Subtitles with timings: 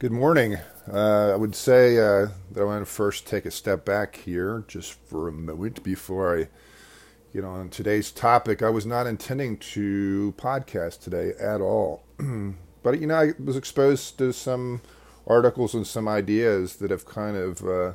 [0.00, 0.58] Good morning.
[0.88, 4.62] Uh, I would say uh, that I want to first take a step back here
[4.68, 6.48] just for a moment before I
[7.32, 8.62] get on today's topic.
[8.62, 12.04] I was not intending to podcast today at all.
[12.84, 14.82] but, you know, I was exposed to some
[15.26, 17.92] articles and some ideas that have kind of uh,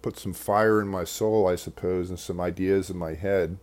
[0.00, 3.58] put some fire in my soul, I suppose, and some ideas in my head.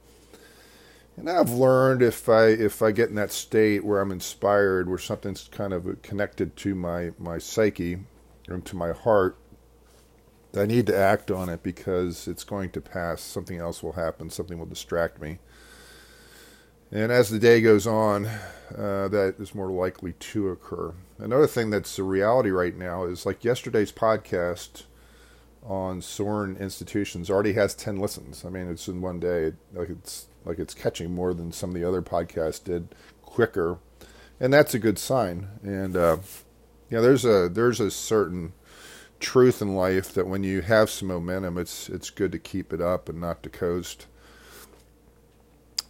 [1.16, 4.98] And I've learned if I if I get in that state where I'm inspired, where
[4.98, 8.00] something's kind of connected to my my psyche
[8.50, 9.38] or to my heart,
[10.56, 13.22] I need to act on it because it's going to pass.
[13.22, 14.30] Something else will happen.
[14.30, 15.40] Something will distract me.
[16.92, 20.94] And as the day goes on, uh, that is more likely to occur.
[21.18, 24.84] Another thing that's a reality right now is like yesterday's podcast
[25.64, 28.46] on Soren institutions already has 10 listens.
[28.46, 29.54] I mean, it's in one day.
[29.74, 33.78] Like it's like it's catching more than some of the other podcasts did quicker,
[34.40, 35.48] and that's a good sign.
[35.64, 36.18] And uh,
[36.90, 38.54] yeah, there's a there's a certain
[39.20, 42.82] truth in life that when you have some momentum, it's it's good to keep it
[42.82, 44.08] up and not to coast.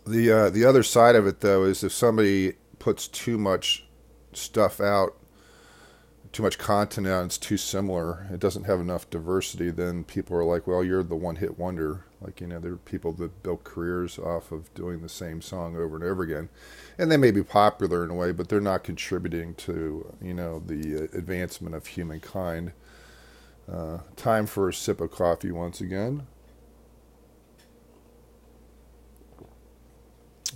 [0.05, 3.85] The uh, the other side of it though is if somebody puts too much
[4.33, 5.15] stuff out
[6.33, 10.43] too much content out, it's too similar, it doesn't have enough diversity, then people are
[10.43, 12.05] like, well, you're the one hit wonder.
[12.23, 15.75] Like, you know, there are people that built careers off of doing the same song
[15.75, 16.49] over and over again.
[16.97, 20.59] And they may be popular in a way, but they're not contributing to, you know,
[20.65, 22.71] the advancement of humankind.
[23.71, 26.27] Uh, time for a sip of coffee once again.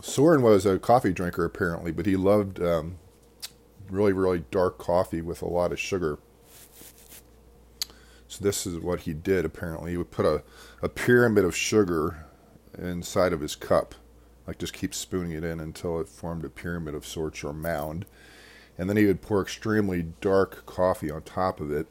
[0.02, 2.98] Soren was a coffee drinker apparently, but he loved um,
[3.90, 6.20] really, really dark coffee with a lot of sugar.
[8.38, 9.92] So this is what he did apparently.
[9.92, 10.44] He would put a,
[10.84, 12.28] a pyramid of sugar
[12.78, 13.96] inside of his cup,
[14.46, 18.06] like just keep spooning it in until it formed a pyramid of sorts or mound.
[18.78, 21.88] And then he would pour extremely dark coffee on top of it,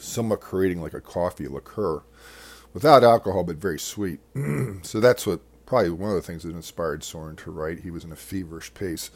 [0.00, 2.02] somewhat creating like a coffee liqueur
[2.74, 4.18] without alcohol but very sweet.
[4.82, 7.80] so that's what probably one of the things that inspired Soren to write.
[7.80, 9.12] He was in a feverish pace.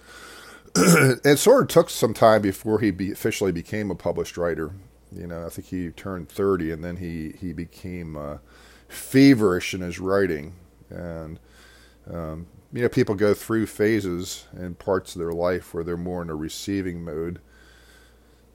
[1.35, 4.71] sort of took some time before he be, officially became a published writer.
[5.15, 8.39] You know, I think he turned 30 and then he, he became uh,
[8.89, 10.55] feverish in his writing.
[10.91, 11.39] And,
[12.11, 16.23] um, you know, people go through phases and parts of their life where they're more
[16.23, 17.41] in a receiving mode.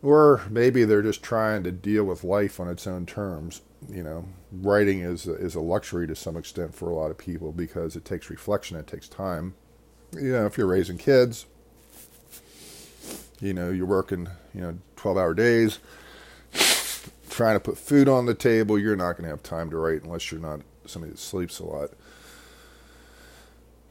[0.02, 3.62] Or maybe they're just trying to deal with life on its own terms.
[3.90, 7.52] You know, writing is is a luxury to some extent for a lot of people
[7.52, 9.56] because it takes reflection, it takes time.
[10.14, 11.46] You know, if you're raising kids,
[13.40, 15.80] you know, you're working, you know, 12 hour days,
[17.38, 18.80] trying to put food on the table.
[18.80, 21.66] You're not going to have time to write unless you're not somebody that sleeps a
[21.66, 21.92] lot.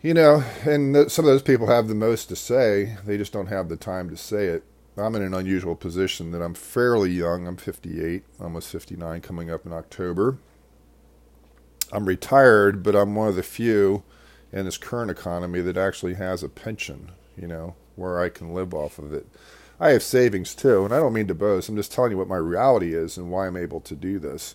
[0.03, 3.33] You know, and th- some of those people have the most to say, they just
[3.33, 4.65] don't have the time to say it.
[4.97, 7.47] I'm in an unusual position that I'm fairly young.
[7.47, 10.39] I'm 58, almost 59, coming up in October.
[11.93, 14.03] I'm retired, but I'm one of the few
[14.53, 18.75] in this current economy that actually has a pension, you know, where I can live
[18.75, 19.27] off of it.
[19.79, 21.69] I have savings too, and I don't mean to boast.
[21.69, 24.55] I'm just telling you what my reality is and why I'm able to do this.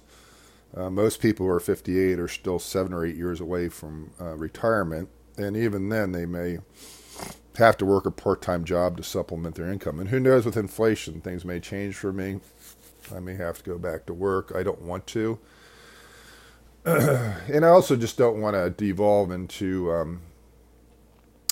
[0.75, 4.35] Uh, most people who are 58 are still seven or eight years away from uh,
[4.35, 6.59] retirement, and even then, they may
[7.57, 9.99] have to work a part time job to supplement their income.
[9.99, 12.39] And who knows, with inflation, things may change for me.
[13.13, 14.53] I may have to go back to work.
[14.55, 15.39] I don't want to.
[16.85, 20.21] and I also just don't want to devolve into um,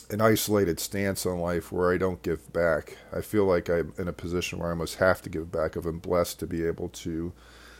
[0.09, 2.97] an isolated stance on life where I don't give back.
[3.15, 5.77] I feel like I'm in a position where I must have to give back.
[5.77, 7.31] I've been blessed to be able to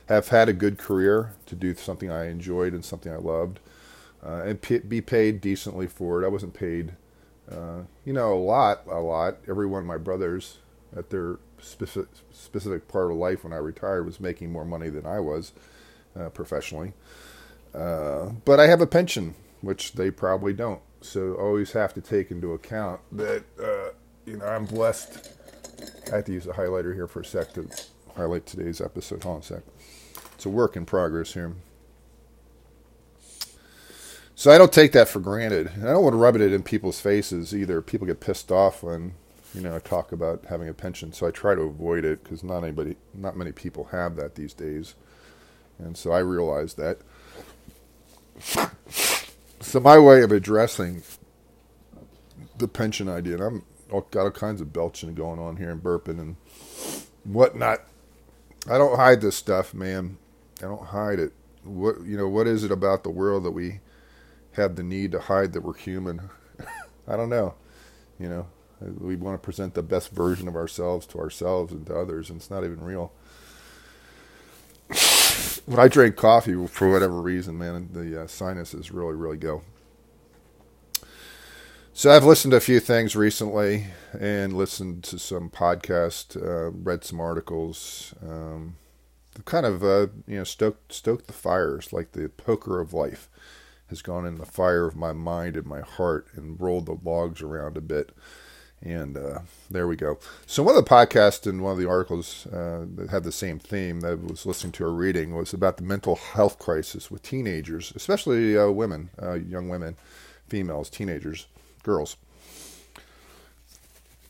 [0.08, 3.60] have had a good career, to do something I enjoyed and something I loved,
[4.24, 6.26] uh, and p- be paid decently for it.
[6.26, 6.94] I wasn't paid,
[7.52, 9.38] uh, you know, a lot, a lot.
[9.48, 10.58] Every one of my brothers
[10.96, 15.06] at their specific, specific part of life when I retired was making more money than
[15.06, 15.52] I was
[16.20, 16.94] uh, professionally.
[17.74, 20.82] Uh, but I have a pension, which they probably don't.
[21.02, 23.92] So always have to take into account that uh,
[24.26, 25.30] you know I'm blessed.
[26.12, 27.70] I have to use a highlighter here for a sec to
[28.16, 29.24] highlight today's episode.
[29.24, 29.64] Hold on a sec.
[30.36, 31.54] It's a work in progress here.
[34.36, 35.70] So I don't take that for granted.
[35.82, 37.82] I don't want to rub it in people's faces either.
[37.82, 39.14] People get pissed off when
[39.54, 42.44] you know I talk about having a pension, so I try to avoid it because
[42.44, 44.96] not anybody, not many people have that these days,
[45.78, 47.00] and so I realize that.
[49.62, 51.04] So my way of addressing
[52.58, 53.64] the pension idea, and I'm
[54.12, 56.36] got all kinds of belching going on here and burping and
[57.24, 57.80] whatnot.
[58.70, 60.18] I don't hide this stuff, man.
[60.60, 61.34] I don't hide it.
[61.64, 62.28] What you know?
[62.28, 63.80] What is it about the world that we
[64.54, 66.30] have the need to hide that we're human?
[67.08, 67.56] I don't know.
[68.18, 68.48] You know,
[68.82, 72.40] We want to present the best version of ourselves to ourselves and to others, and
[72.40, 73.12] it's not even real.
[75.70, 79.62] When I drink coffee, for whatever reason, man, the uh, sinuses really, really go.
[81.94, 83.86] So I've listened to a few things recently
[84.20, 88.78] and listened to some podcasts, uh, read some articles, um,
[89.46, 93.30] kind of uh, you know stoked stoked the fires like the poker of life
[93.90, 97.44] has gone in the fire of my mind and my heart and rolled the logs
[97.44, 98.12] around a bit.
[98.82, 99.40] And uh,
[99.70, 100.20] there we go.
[100.46, 103.60] So one of the podcasts and one of the articles uh, that had the same
[103.60, 107.22] theme that I was listening to or reading was about the mental health crisis with
[107.22, 109.98] teenagers, especially uh, women, uh, young women,
[110.48, 111.48] females, teenagers,
[111.84, 112.16] girls.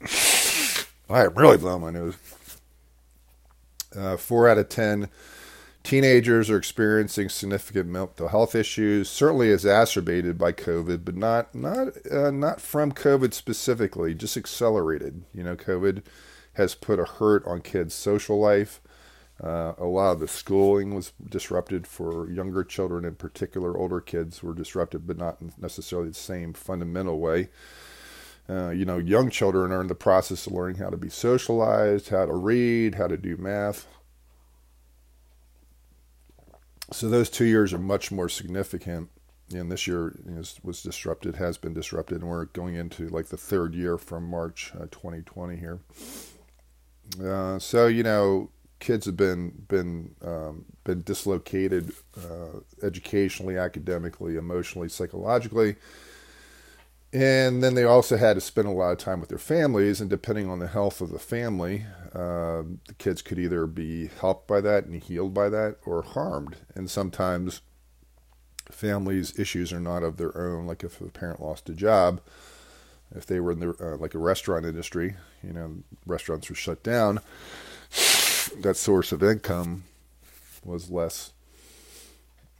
[1.10, 2.16] I am really blowing my nose.
[3.96, 5.10] Uh, four out of ten
[5.89, 12.30] Teenagers are experiencing significant mental health issues, certainly exacerbated by COVID, but not not uh,
[12.30, 15.24] not from COVID specifically, just accelerated.
[15.33, 16.03] You know, COVID
[16.53, 18.81] has put a hurt on kids' social life.
[19.44, 23.75] Uh, a lot of the schooling was disrupted for younger children, in particular.
[23.75, 27.50] Older kids were disrupted, but not necessarily the same fundamental way.
[28.47, 32.09] Uh, you know, young children are in the process of learning how to be socialized,
[32.09, 33.88] how to read, how to do math,
[36.91, 39.09] so those two years are much more significant.
[39.51, 43.38] And this year is, was disrupted, has been disrupted, and we're going into like the
[43.38, 45.80] third year from March uh, 2020 here.
[47.24, 54.88] Uh, so you know, kids have been been um, been dislocated uh, educationally, academically, emotionally,
[54.88, 55.77] psychologically
[57.11, 60.09] and then they also had to spend a lot of time with their families, and
[60.09, 64.61] depending on the health of the family, uh, the kids could either be helped by
[64.61, 66.57] that and healed by that, or harmed.
[66.75, 67.61] And sometimes
[68.69, 70.67] families' issues are not of their own.
[70.67, 72.21] Like if a parent lost a job,
[73.15, 76.83] if they were in the uh, like a restaurant industry, you know, restaurants were shut
[76.83, 77.19] down.
[78.62, 79.83] That source of income
[80.63, 81.33] was less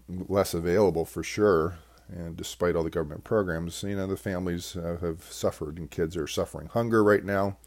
[0.08, 1.78] less available for sure
[2.12, 6.18] and despite all the government programs, you know, the families uh, have suffered, and kids
[6.18, 7.58] are suffering hunger right now,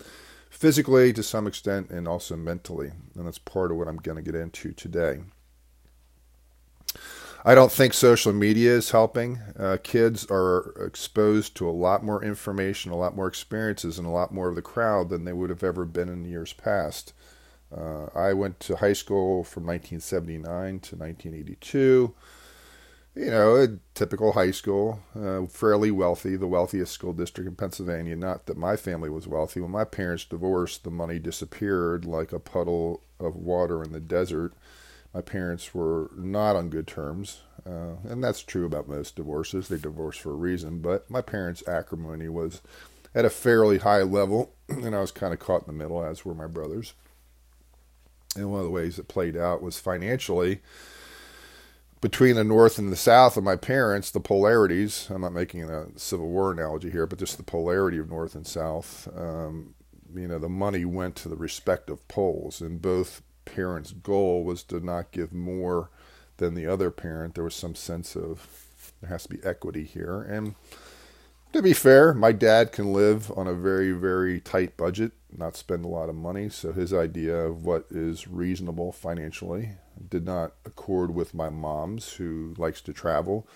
[0.51, 2.93] physically to some extent, and also mentally.
[3.15, 5.21] And that's part of what I'm going to get into today.
[7.45, 9.41] I don't think social media is helping.
[9.59, 14.11] Uh, kids are exposed to a lot more information, a lot more experiences, and a
[14.11, 17.13] lot more of the crowd than they would have ever been in years past.
[17.77, 20.45] Uh, I went to high school from 1979
[20.81, 22.15] to 1982
[23.15, 28.17] you know, a typical high school, uh, fairly wealthy, the wealthiest school district in Pennsylvania.
[28.17, 29.61] Not that my family was wealthy.
[29.61, 34.55] When my parents divorced, the money disappeared like a puddle of water in the desert.
[35.13, 39.69] My parents were not on good terms, uh, and that's true about most divorces.
[39.69, 42.63] They divorce for a reason, but my parents' acrimony was
[43.15, 46.25] at a fairly high level, and I was kind of caught in the middle, as
[46.25, 46.95] were my brothers.
[48.37, 50.63] And one of the ways it played out was financially
[52.03, 55.87] between the North and the South of my parents, the polarities, I'm not making a
[55.97, 59.75] Civil War analogy here, but just the polarity of North and South, um,
[60.13, 64.81] you know, the money went to the respective poles, and both parents' goal was to
[64.81, 65.91] not give more
[66.39, 67.37] than the other parent.
[67.37, 68.67] There was some sense of
[69.01, 70.23] there has to be equity here.
[70.23, 70.57] And
[71.53, 75.85] to be fair, my dad can live on a very, very tight budget, not spend
[75.85, 76.49] a lot of money.
[76.49, 79.77] So his idea of what is reasonable financially
[80.09, 83.47] did not accord with my mom's, who likes to travel,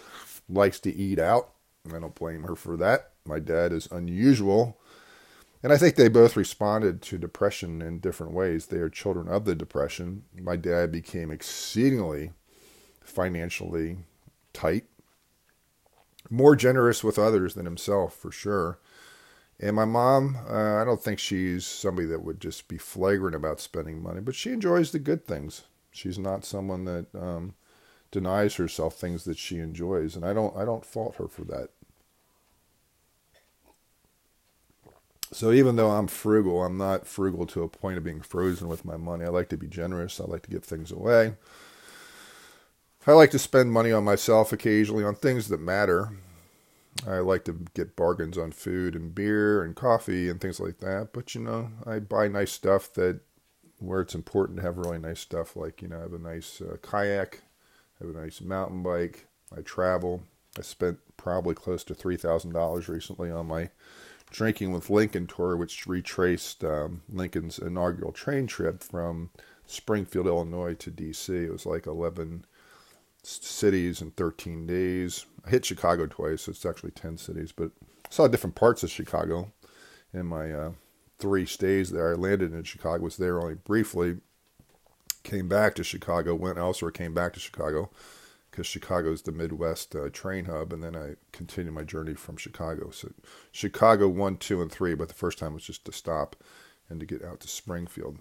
[0.48, 1.50] likes to eat out.
[1.86, 3.10] I don't blame her for that.
[3.24, 4.78] My dad is unusual.
[5.62, 8.66] And I think they both responded to depression in different ways.
[8.66, 10.24] They are children of the depression.
[10.40, 12.32] My dad became exceedingly
[13.02, 13.98] financially
[14.52, 14.84] tight,
[16.30, 18.78] more generous with others than himself, for sure.
[19.58, 23.60] And my mom, uh, I don't think she's somebody that would just be flagrant about
[23.60, 25.62] spending money, but she enjoys the good things.
[25.96, 27.54] She's not someone that um,
[28.10, 31.70] denies herself things that she enjoys, and I don't I don't fault her for that.
[35.32, 38.84] So even though I'm frugal, I'm not frugal to a point of being frozen with
[38.84, 39.24] my money.
[39.24, 40.20] I like to be generous.
[40.20, 41.34] I like to give things away.
[43.06, 46.12] I like to spend money on myself occasionally on things that matter.
[47.06, 51.10] I like to get bargains on food and beer and coffee and things like that.
[51.12, 53.20] But you know, I buy nice stuff that
[53.78, 56.60] where it's important to have really nice stuff like you know I have a nice
[56.60, 57.42] uh, kayak,
[58.00, 59.26] I have a nice mountain bike.
[59.56, 60.22] I travel.
[60.58, 63.70] I spent probably close to three thousand dollars recently on my
[64.30, 69.30] drinking with Lincoln tour, which retraced um, Lincoln's inaugural train trip from
[69.66, 71.32] Springfield, Illinois to D.C.
[71.32, 72.44] It was like eleven
[73.26, 75.26] cities in 13 days.
[75.44, 77.72] I hit Chicago twice, so it's actually 10 cities, but
[78.08, 79.52] saw different parts of Chicago
[80.14, 80.72] in my uh,
[81.18, 82.12] three stays there.
[82.12, 84.18] I landed in Chicago, was there only briefly,
[85.22, 87.90] came back to Chicago, went elsewhere, came back to Chicago
[88.50, 92.36] because Chicago is the Midwest uh, train hub, and then I continued my journey from
[92.36, 92.90] Chicago.
[92.90, 93.12] So
[93.52, 96.36] Chicago one, two, and three, but the first time was just to stop
[96.88, 98.18] and to get out to Springfield.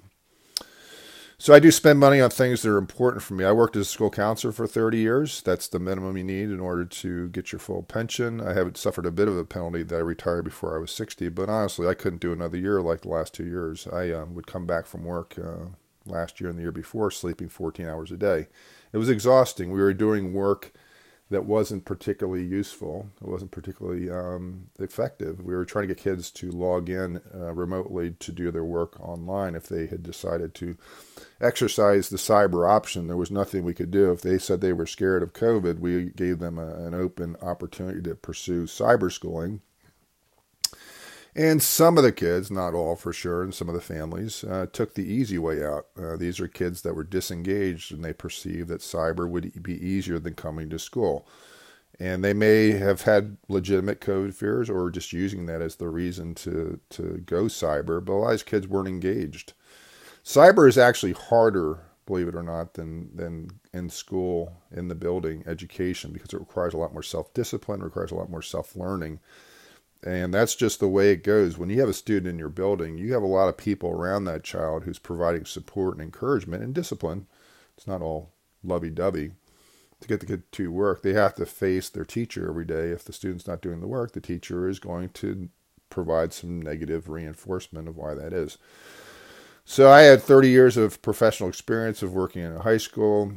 [1.37, 3.43] So I do spend money on things that are important for me.
[3.43, 5.41] I worked as a school counselor for 30 years.
[5.41, 8.39] That's the minimum you need in order to get your full pension.
[8.39, 11.27] I haven't suffered a bit of a penalty that I retired before I was 60,
[11.29, 13.85] but honestly, I couldn't do another year like the last two years.
[13.85, 15.71] I um, would come back from work uh,
[16.05, 18.47] last year and the year before sleeping 14 hours a day.
[18.93, 19.71] It was exhausting.
[19.71, 20.71] We were doing work
[21.31, 23.09] that wasn't particularly useful.
[23.19, 25.41] It wasn't particularly um, effective.
[25.43, 28.99] We were trying to get kids to log in uh, remotely to do their work
[28.99, 30.77] online if they had decided to
[31.41, 33.07] exercise the cyber option.
[33.07, 34.11] There was nothing we could do.
[34.11, 38.01] If they said they were scared of COVID, we gave them a, an open opportunity
[38.03, 39.61] to pursue cyber schooling
[41.35, 44.67] and some of the kids, not all for sure, and some of the families uh,
[44.71, 45.87] took the easy way out.
[46.01, 50.17] Uh, these are kids that were disengaged and they perceived that cyber would be easier
[50.17, 51.27] than coming to school.
[51.99, 56.35] And they may have had legitimate COVID fears or just using that as the reason
[56.35, 59.53] to, to go cyber, but a lot of these kids weren't engaged.
[60.23, 65.43] Cyber is actually harder, believe it or not, than, than in school, in the building,
[65.45, 69.19] education, because it requires a lot more self discipline, requires a lot more self learning
[70.03, 71.57] and that's just the way it goes.
[71.57, 74.25] When you have a student in your building, you have a lot of people around
[74.25, 77.27] that child who's providing support and encouragement and discipline.
[77.77, 78.31] It's not all
[78.63, 79.31] lovey dovey.
[80.01, 82.89] To get the kid to work, they have to face their teacher every day.
[82.89, 85.49] If the student's not doing the work, the teacher is going to
[85.89, 88.57] provide some negative reinforcement of why that is.
[89.63, 93.33] So I had 30 years of professional experience of working in a high school,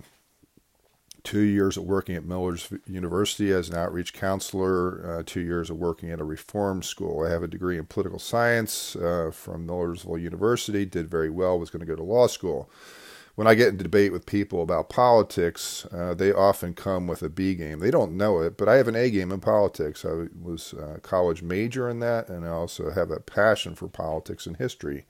[1.29, 5.77] two years of working at Millersville University as an outreach counselor, uh, two years of
[5.77, 7.23] working at a reform school.
[7.23, 11.69] I have a degree in political science uh, from Millersville University, did very well, was
[11.69, 12.71] going to go to law school.
[13.35, 17.29] When I get into debate with people about politics, uh, they often come with a
[17.29, 17.81] B game.
[17.81, 20.07] They don't know it, but I have an A game in politics.
[20.07, 24.47] I was a college major in that, and I also have a passion for politics
[24.47, 25.05] and history.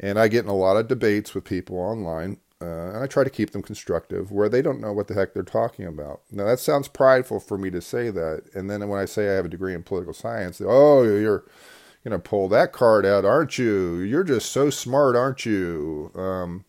[0.00, 3.24] And I get in a lot of debates with people online uh, and I try
[3.24, 6.22] to keep them constructive, where they don't know what the heck they're talking about.
[6.30, 9.34] Now that sounds prideful for me to say that, and then when I say I
[9.34, 11.44] have a degree in political science, oh, you're
[12.04, 13.98] gonna pull that card out, aren't you?
[13.98, 16.12] You're just so smart, aren't you?
[16.14, 16.64] Um,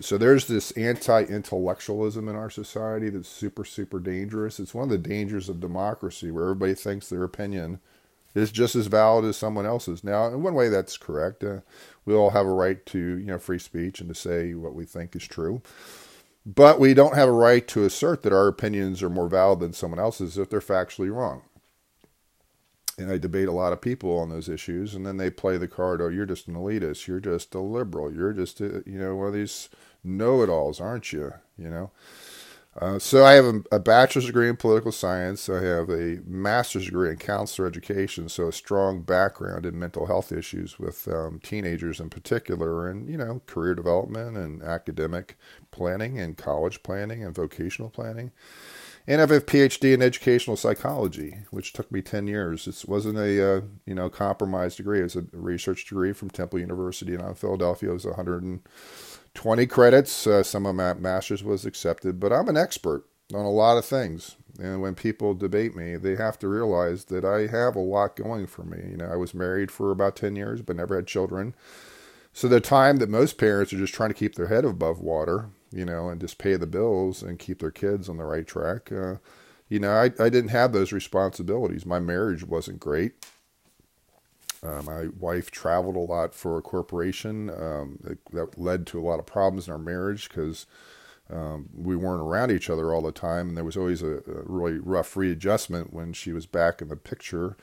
[0.00, 4.58] so there's this anti-intellectualism in our society that's super, super dangerous.
[4.58, 7.78] It's one of the dangers of democracy, where everybody thinks their opinion
[8.34, 10.02] is just as valid as someone else's.
[10.02, 11.44] Now, in one way, that's correct.
[11.44, 11.60] Uh,
[12.04, 14.84] we all have a right to, you know, free speech and to say what we
[14.84, 15.62] think is true.
[16.46, 19.72] But we don't have a right to assert that our opinions are more valid than
[19.72, 21.42] someone else's if they're factually wrong.
[22.98, 25.66] And I debate a lot of people on those issues, and then they play the
[25.66, 29.16] card, oh, you're just an elitist, you're just a liberal, you're just, a, you know,
[29.16, 29.68] one of these
[30.04, 31.32] know-it-alls, aren't you?
[31.56, 31.90] You know?
[32.80, 35.48] Uh, so I have a, a, bachelor's degree in political science.
[35.48, 40.32] I have a master's degree in counselor education, so a strong background in mental health
[40.32, 45.38] issues with um, teenagers in particular, and you know career development and academic
[45.70, 48.32] planning and college planning and vocational planning.
[49.06, 52.66] And I have a PhD in educational psychology, which took me ten years.
[52.66, 56.58] It wasn't a uh, you know compromised degree; it was a research degree from Temple
[56.58, 57.90] University in Philadelphia.
[57.90, 58.60] It was 100 and
[59.34, 60.26] 20 credits.
[60.26, 63.84] Uh, some of my master's was accepted, but I'm an expert on a lot of
[63.84, 64.36] things.
[64.58, 68.46] And when people debate me, they have to realize that I have a lot going
[68.46, 68.78] for me.
[68.90, 71.54] You know, I was married for about 10 years, but never had children.
[72.32, 75.50] So the time that most parents are just trying to keep their head above water,
[75.72, 78.90] you know, and just pay the bills and keep their kids on the right track,
[78.92, 79.16] uh,
[79.68, 81.86] you know, I, I didn't have those responsibilities.
[81.86, 83.14] My marriage wasn't great.
[84.64, 87.50] Uh, my wife traveled a lot for a corporation.
[87.50, 87.98] Um,
[88.32, 90.66] that led to a lot of problems in our marriage because
[91.30, 94.42] um, we weren't around each other all the time, and there was always a, a,
[94.44, 97.56] really rough readjustment when she was back in the picture.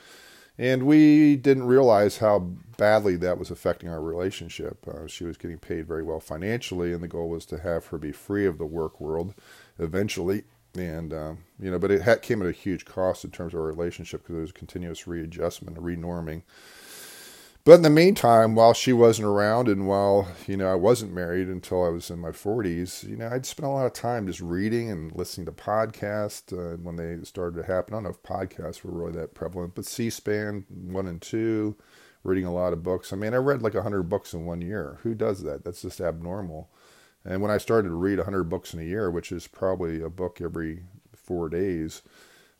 [0.58, 2.39] And we didn't realize how
[2.77, 4.86] badly that was affecting our relationship.
[4.88, 7.98] Uh, she was getting paid very well financially, and the goal was to have her
[7.98, 9.34] be free of the work world
[9.79, 10.43] eventually.
[10.75, 13.60] And, uh, you know, but it had, came at a huge cost in terms of
[13.60, 16.44] our relationship because there was continuous readjustment, and renorming.
[17.63, 21.48] But in the meantime, while she wasn't around and while, you know, I wasn't married
[21.48, 24.42] until I was in my 40s, you know, I'd spent a lot of time just
[24.42, 27.94] reading and listening to podcasts uh, when they started to happen.
[27.94, 31.75] I don't know if podcasts were really that prevalent, but C SPAN 1 and 2,
[32.24, 33.13] reading a lot of books.
[33.13, 34.98] I mean, I read like 100 books in one year.
[35.04, 35.63] Who does that?
[35.63, 36.68] That's just abnormal.
[37.25, 40.10] And when I started to read 100 books in a year, which is probably a
[40.10, 40.84] book every
[41.16, 42.01] four days,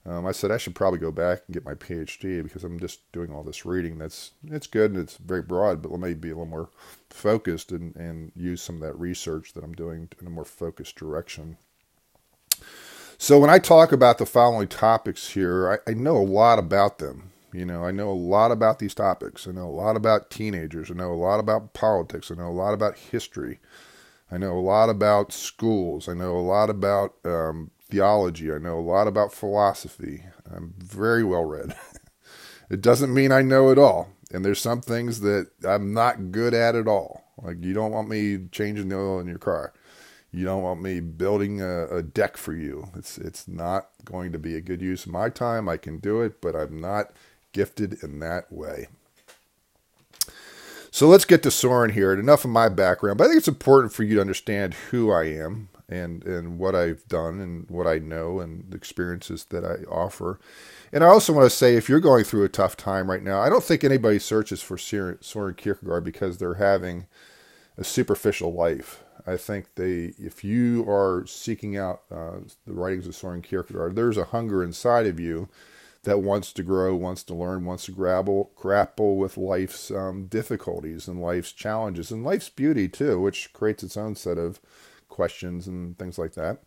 [0.06, 3.12] Um, I said I should probably go back and get my PhD because I'm just
[3.12, 3.98] doing all this reading.
[4.00, 6.70] That's it's good and it's very broad, but let me be a little more
[7.10, 10.96] focused and, and use some of that research that I'm doing in a more focused
[10.96, 11.58] direction.
[13.18, 16.98] So when I talk about the following topics here, I, I know a lot about
[16.98, 17.32] them.
[17.54, 19.48] You know, I know a lot about these topics.
[19.48, 20.90] I know a lot about teenagers.
[20.90, 22.32] I know a lot about politics.
[22.32, 23.60] I know a lot about history.
[24.32, 26.08] I know a lot about schools.
[26.08, 28.52] I know a lot about um, theology.
[28.52, 30.24] I know a lot about philosophy.
[30.50, 31.76] I'm very well read.
[32.70, 34.10] it doesn't mean I know it all.
[34.34, 37.26] And there's some things that I'm not good at at all.
[37.42, 39.74] Like you don't want me changing the oil in your car.
[40.32, 42.88] You don't want me building a, a deck for you.
[42.96, 45.68] It's it's not going to be a good use of my time.
[45.68, 47.12] I can do it, but I'm not
[47.52, 48.88] gifted in that way.
[50.94, 52.14] So let's get to Soren here.
[52.14, 55.24] Enough of my background, but I think it's important for you to understand who I
[55.24, 59.84] am and and what I've done and what I know and the experiences that I
[59.90, 60.40] offer.
[60.92, 63.40] And I also want to say, if you're going through a tough time right now,
[63.40, 67.08] I don't think anybody searches for Soren Kierkegaard because they're having
[67.78, 69.02] a superficial life.
[69.26, 74.18] I think they, if you are seeking out uh, the writings of Soren Kierkegaard, there's
[74.18, 75.48] a hunger inside of you
[76.04, 81.08] that wants to grow, wants to learn, wants to grapple, grapple with life's um, difficulties
[81.08, 84.60] and life's challenges and life's beauty too, which creates its own set of
[85.10, 86.60] questions and things like that.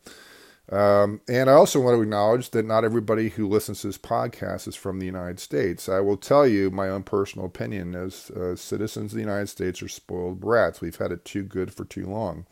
[0.70, 4.66] Um, and I also want to acknowledge that not everybody who listens to this podcast
[4.66, 5.88] is from the United States.
[5.88, 9.82] I will tell you my own personal opinion as uh, citizens of the United States
[9.82, 10.80] are spoiled brats.
[10.80, 12.46] We've had it too good for too long.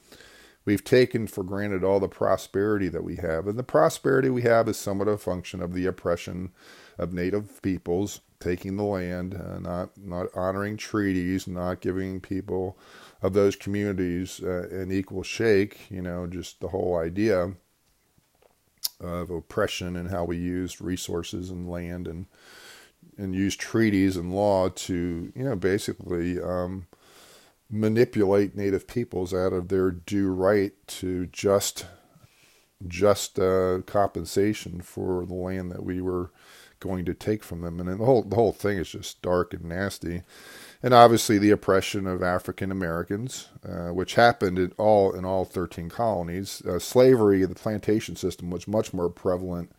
[0.65, 3.47] We've taken for granted all the prosperity that we have.
[3.47, 6.53] And the prosperity we have is somewhat a function of the oppression
[6.99, 12.77] of native peoples taking the land, uh, not, not honoring treaties, not giving people
[13.23, 17.53] of those communities uh, an equal shake, you know, just the whole idea
[19.01, 22.27] of oppression and how we used resources and land and
[23.19, 26.87] and used treaties and law to, you know, basically um,
[27.73, 31.87] manipulate native peoples out of their due right to just
[32.89, 36.33] just uh, compensation for the land that we were
[36.81, 37.81] going to take from them.
[37.81, 40.23] And the whole the whole thing is just dark and nasty
[40.83, 45.89] and obviously the oppression of African Americans, uh, which happened in all in all 13
[45.89, 46.61] colonies.
[46.63, 49.73] Uh, slavery, the plantation system, was much more prevalent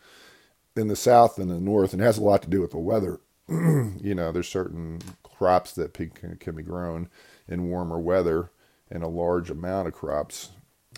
[0.75, 3.19] in the South than the North, and has a lot to do with the weather.
[3.49, 7.09] you know, there's certain crops that can, can be grown
[7.47, 8.51] in warmer weather,
[8.89, 10.49] and a large amount of crops.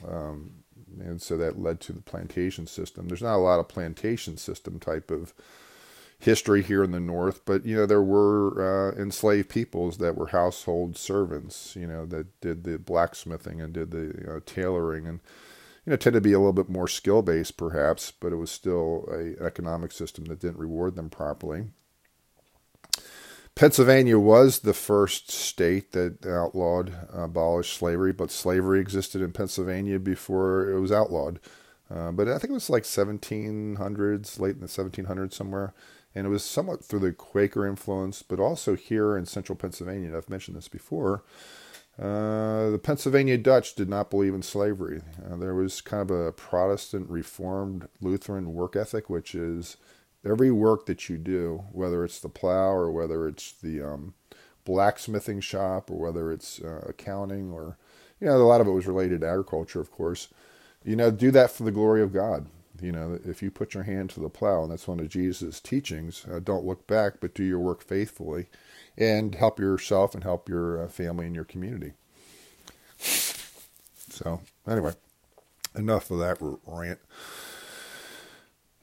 [0.08, 0.64] Um,
[1.00, 3.08] and so that led to the plantation system.
[3.08, 5.34] There's not a lot of plantation system type of
[6.20, 10.28] history here in the North, but you know there were uh, enslaved peoples that were
[10.28, 15.20] household servants, you know, that did the blacksmithing and did the know, tailoring, and
[15.86, 18.52] you know tended to be a little bit more skill based perhaps, but it was
[18.52, 21.66] still a, an economic system that didn't reward them properly.
[23.56, 30.70] Pennsylvania was the first state that outlawed, abolished slavery, but slavery existed in Pennsylvania before
[30.70, 31.40] it was outlawed.
[31.90, 35.74] Uh, but I think it was like 1700s, late in the 1700s somewhere
[36.16, 40.16] and it was somewhat through the Quaker influence, but also here in central Pennsylvania.
[40.16, 41.24] I've mentioned this before.
[42.02, 45.02] Uh, the Pennsylvania Dutch did not believe in slavery.
[45.24, 49.76] Uh, there was kind of a Protestant Reformed Lutheran work ethic, which is
[50.26, 54.14] every work that you do, whether it's the plow or whether it's the um,
[54.66, 57.78] blacksmithing shop or whether it's uh, accounting or,
[58.20, 60.30] you know, a lot of it was related to agriculture, of course.
[60.84, 62.48] You know, do that for the glory of God.
[62.82, 65.62] You know, if you put your hand to the plow, and that's one of Jesus'
[65.62, 68.48] teachings, uh, don't look back, but do your work faithfully
[68.98, 71.94] and help yourself and help your uh, family and your community.
[72.98, 74.94] So, anyway,
[75.74, 77.00] enough of that rant.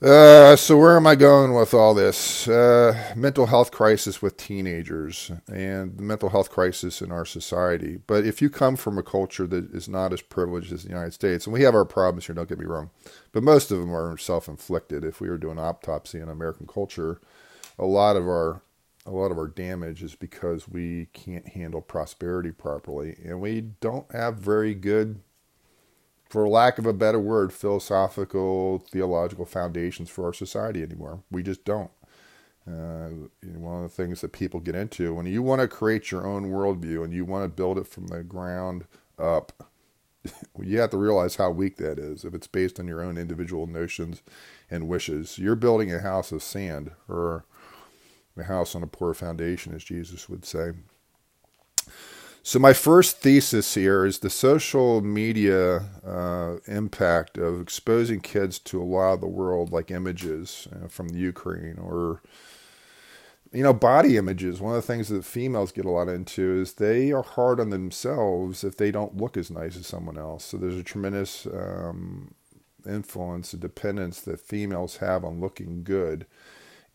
[0.02, 2.48] Uh, so where am I going with all this?
[2.48, 8.00] Uh, mental health crisis with teenagers and the mental health crisis in our society.
[8.08, 11.12] But if you come from a culture that is not as privileged as the United
[11.12, 12.90] States, and we have our problems here, don't get me wrong,
[13.30, 15.04] but most of them are self-inflicted.
[15.04, 17.20] If we were doing autopsy in American culture,
[17.78, 18.62] a lot of our
[19.06, 24.10] a lot of our damage is because we can't handle prosperity properly, and we don't
[24.12, 25.20] have very good
[26.32, 31.22] for lack of a better word, philosophical, theological foundations for our society anymore.
[31.30, 31.90] We just don't.
[32.66, 36.26] Uh, one of the things that people get into when you want to create your
[36.26, 38.86] own worldview and you want to build it from the ground
[39.18, 39.68] up,
[40.62, 42.24] you have to realize how weak that is.
[42.24, 44.22] If it's based on your own individual notions
[44.70, 47.44] and wishes, you're building a house of sand or
[48.38, 50.72] a house on a poor foundation, as Jesus would say.
[52.44, 58.82] So, my first thesis here is the social media uh, impact of exposing kids to
[58.82, 62.20] a lot of the world, like images uh, from the Ukraine or,
[63.52, 64.60] you know, body images.
[64.60, 67.70] One of the things that females get a lot into is they are hard on
[67.70, 70.44] themselves if they don't look as nice as someone else.
[70.44, 72.34] So, there's a tremendous um,
[72.84, 76.26] influence and dependence that females have on looking good.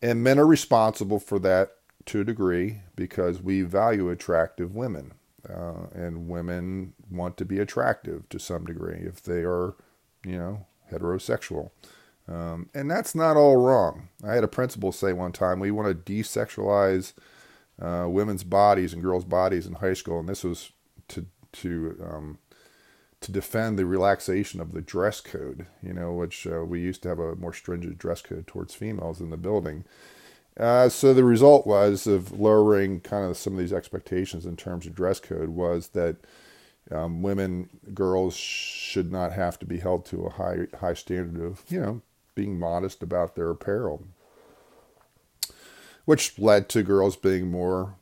[0.02, 1.70] And men are responsible for that
[2.04, 5.14] to a degree because we value attractive women
[5.48, 9.74] uh, and women want to be attractive to some degree if they are,
[10.24, 11.70] you know, heterosexual.
[12.28, 14.08] Um, and that's not all wrong.
[14.26, 17.14] I had a principal say one time we want to desexualize
[17.80, 20.72] uh, women's bodies and girls' bodies in high school, and this was
[21.08, 22.38] to to um,
[23.20, 25.66] to defend the relaxation of the dress code.
[25.82, 29.20] You know, which uh, we used to have a more stringent dress code towards females
[29.20, 29.84] in the building,
[30.58, 34.86] uh, so the result was of lowering kind of some of these expectations in terms
[34.86, 36.16] of dress code was that
[36.90, 41.62] um, women, girls should not have to be held to a high high standard of
[41.68, 42.02] you know
[42.34, 44.04] being modest about their apparel,
[46.04, 47.96] which led to girls being more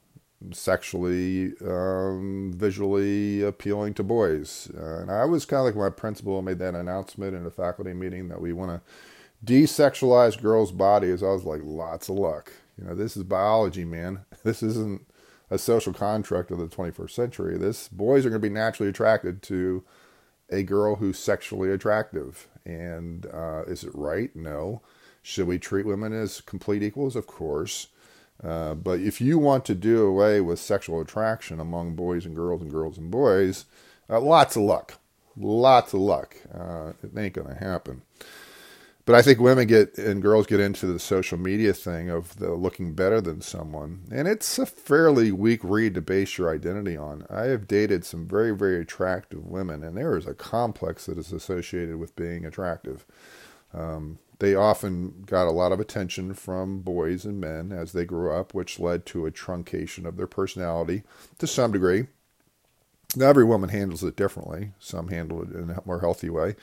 [0.52, 4.70] sexually, um, visually appealing to boys.
[4.76, 7.94] Uh, and I was kind of like my principal made that announcement in a faculty
[7.94, 8.80] meeting that we want to
[9.44, 12.52] desexualize girls' bodies, I was like, lots of luck.
[12.78, 14.24] You know, this is biology, man.
[14.44, 15.04] This isn't
[15.50, 17.58] a social contract of the 21st century.
[17.58, 19.82] This boys are going to be naturally attracted to
[20.50, 22.46] a girl who's sexually attractive.
[22.64, 24.34] And uh, is it right?
[24.36, 24.82] No.
[25.22, 27.16] Should we treat women as complete equals?
[27.16, 27.88] Of course.
[28.42, 32.62] Uh, but if you want to do away with sexual attraction among boys and girls
[32.62, 33.64] and girls and boys,
[34.10, 34.98] uh, lots of luck.
[35.36, 36.36] Lots of luck.
[36.52, 38.02] Uh, it ain't going to happen.
[39.06, 42.52] But I think women get and girls get into the social media thing of the
[42.54, 44.02] looking better than someone.
[44.10, 47.24] And it's a fairly weak read to base your identity on.
[47.30, 51.32] I have dated some very, very attractive women, and there is a complex that is
[51.32, 53.06] associated with being attractive.
[53.72, 58.32] Um, they often got a lot of attention from boys and men as they grew
[58.32, 61.04] up, which led to a truncation of their personality
[61.38, 62.08] to some degree.
[63.14, 64.72] Now, every woman handles it differently.
[64.80, 66.56] Some handle it in a more healthy way.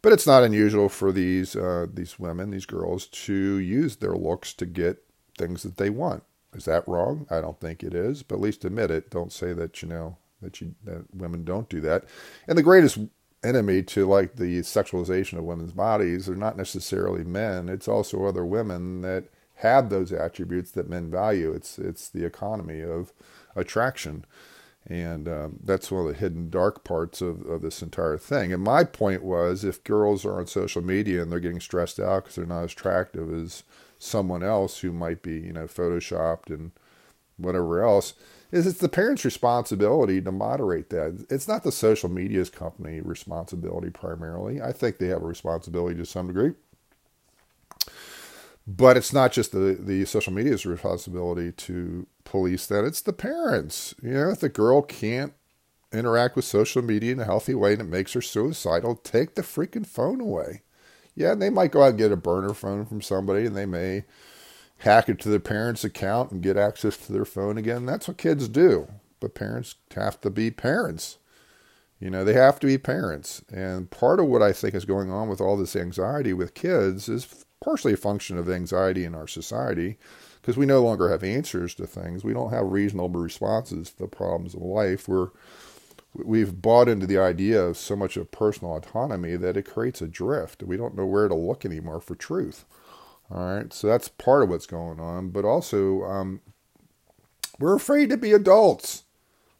[0.00, 4.52] But it's not unusual for these uh, these women, these girls, to use their looks
[4.54, 5.04] to get
[5.36, 6.22] things that they want.
[6.54, 7.26] Is that wrong?
[7.30, 9.10] I don't think it is, but at least admit it.
[9.10, 12.04] Don't say that you know that you that women don't do that.
[12.46, 12.98] And the greatest
[13.44, 17.68] enemy to like the sexualization of women's bodies are not necessarily men.
[17.68, 19.24] It's also other women that
[19.56, 21.52] have those attributes that men value.
[21.52, 23.12] It's it's the economy of
[23.56, 24.24] attraction.
[24.88, 28.52] And um, that's one of the hidden dark parts of, of this entire thing.
[28.52, 32.24] And my point was if girls are on social media and they're getting stressed out
[32.24, 33.64] because they're not as attractive as
[33.98, 36.70] someone else who might be, you know, photoshopped and
[37.36, 38.14] whatever else,
[38.50, 41.26] is it's the parents' responsibility to moderate that.
[41.28, 44.62] It's not the social media's company responsibility primarily.
[44.62, 46.52] I think they have a responsibility to some degree.
[48.70, 53.94] But it's not just the, the social media's responsibility to police that, it's the parents.
[54.02, 55.32] You know, if the girl can't
[55.90, 59.42] interact with social media in a healthy way and it makes her suicidal, take the
[59.42, 60.64] freaking phone away.
[61.14, 64.04] Yeah, they might go out and get a burner phone from somebody and they may
[64.80, 67.86] hack it to their parents' account and get access to their phone again.
[67.86, 68.86] That's what kids do.
[69.18, 71.16] But parents have to be parents.
[71.98, 73.42] You know, they have to be parents.
[73.50, 77.08] And part of what I think is going on with all this anxiety with kids
[77.08, 79.98] is partially a function of anxiety in our society
[80.40, 82.24] because we no longer have answers to things.
[82.24, 85.08] We don't have reasonable responses to the problems of life.
[85.08, 85.30] We're
[86.14, 90.08] we've bought into the idea of so much of personal autonomy that it creates a
[90.08, 90.62] drift.
[90.62, 92.64] We don't know where to look anymore for truth.
[93.30, 95.30] All right, so that's part of what's going on.
[95.30, 96.40] But also, um,
[97.58, 99.04] we're afraid to be adults.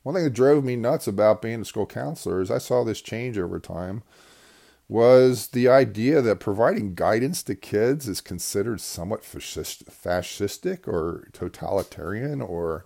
[0.02, 3.02] One thing that drove me nuts about being a school counselor is I saw this
[3.02, 4.02] change over time
[4.88, 12.84] was the idea that providing guidance to kids is considered somewhat fascistic or totalitarian or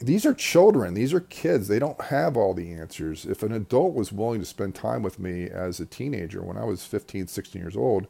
[0.00, 3.26] these are children these are kids they don't have all the answers.
[3.26, 6.64] If an adult was willing to spend time with me as a teenager when i
[6.64, 8.06] was 15 16 years old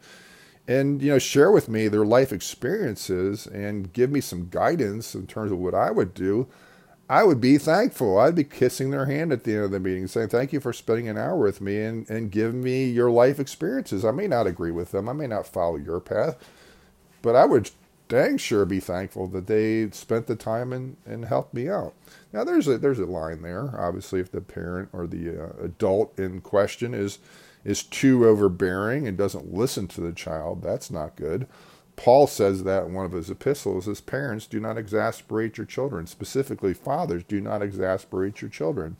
[0.68, 5.26] and you know share with me their life experiences and give me some guidance in
[5.26, 6.46] terms of what i would do
[7.10, 8.20] I would be thankful.
[8.20, 10.72] I'd be kissing their hand at the end of the meeting, saying, Thank you for
[10.72, 14.04] spending an hour with me and, and giving me your life experiences.
[14.04, 16.38] I may not agree with them, I may not follow your path,
[17.20, 17.72] but I would
[18.06, 21.94] dang sure be thankful that they spent the time and, and helped me out.
[22.32, 23.74] Now, there's a, there's a line there.
[23.76, 27.18] Obviously, if the parent or the uh, adult in question is,
[27.64, 31.48] is too overbearing and doesn't listen to the child, that's not good
[32.00, 36.06] Paul says that in one of his epistles as parents, do not exasperate your children.
[36.06, 38.96] Specifically, fathers, do not exasperate your children.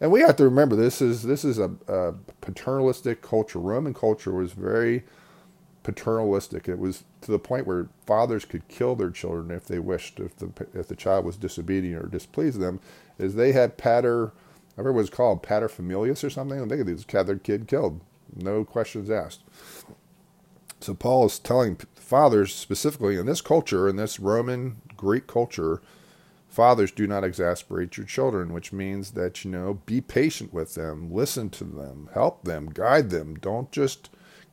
[0.00, 3.60] And we have to remember this is this is a, a paternalistic culture.
[3.60, 5.04] Roman culture was very
[5.84, 6.68] paternalistic.
[6.68, 10.34] It was to the point where fathers could kill their children if they wished, if
[10.34, 12.80] the if the child was disobedient or displeased them,
[13.20, 14.32] is they had pater,
[14.76, 16.66] I remember what it was called, paterfamilias or something.
[16.66, 18.00] They could just have their kid killed,
[18.34, 19.44] no questions asked.
[20.80, 21.76] So Paul is telling
[22.12, 25.80] fathers specifically in this culture, in this Roman Greek culture,
[26.46, 31.10] fathers do not exasperate your children, which means that you know be patient with them,
[31.10, 33.36] listen to them, help them, guide them.
[33.36, 34.10] Don't just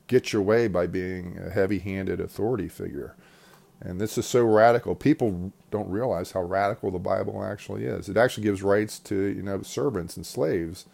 [0.07, 3.17] get your way by being a heavy-handed authority figure.
[3.81, 4.95] And this is so radical.
[4.95, 8.07] People don't realize how radical the Bible actually is.
[8.07, 10.85] It actually gives rights to you know servants and slaves.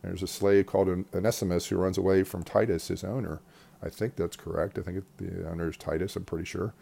[0.00, 3.40] There's a slave called Onesimus who runs away from Titus, his owner.
[3.82, 4.78] I think that's correct.
[4.78, 6.16] I think it, the owner is Titus.
[6.16, 6.74] I'm pretty sure.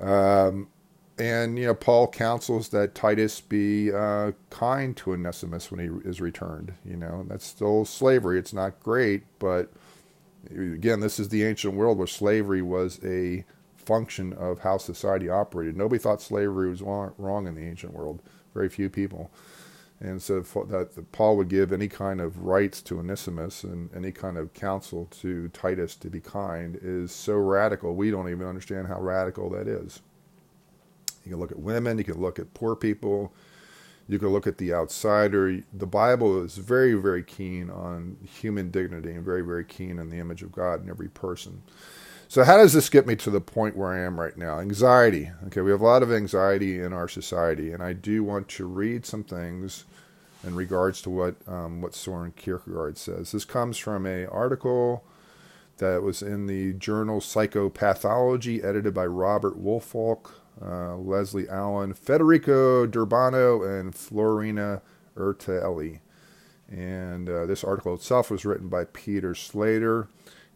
[0.00, 0.68] Um,
[1.18, 6.20] and you know, Paul counsels that Titus be uh, kind to Onesimus when he is
[6.20, 6.72] returned.
[6.84, 8.38] You know, that's still slavery.
[8.38, 9.70] It's not great, but
[10.50, 13.44] again, this is the ancient world where slavery was a
[13.76, 15.76] function of how society operated.
[15.76, 18.22] Nobody thought slavery was wrong in the ancient world.
[18.54, 19.30] Very few people.
[20.02, 24.38] And so that Paul would give any kind of rights to Onesimus and any kind
[24.38, 27.94] of counsel to Titus to be kind is so radical.
[27.94, 30.00] We don't even understand how radical that is.
[31.24, 33.34] You can look at women, you can look at poor people,
[34.08, 35.60] you can look at the outsider.
[35.72, 40.18] The Bible is very, very keen on human dignity and very, very keen on the
[40.18, 41.62] image of God in every person.
[42.30, 44.60] So, how does this get me to the point where I am right now?
[44.60, 45.32] Anxiety.
[45.48, 48.66] Okay, we have a lot of anxiety in our society, and I do want to
[48.66, 49.84] read some things
[50.44, 53.32] in regards to what um, what Soren Kierkegaard says.
[53.32, 55.02] This comes from a article
[55.78, 60.32] that was in the journal Psychopathology, edited by Robert Woolfolk
[60.64, 64.82] uh, Lesley Allen, Federico Durbano, and Florina
[65.16, 65.98] Irtelli.
[66.70, 70.06] And uh, this article itself was written by Peter Slater.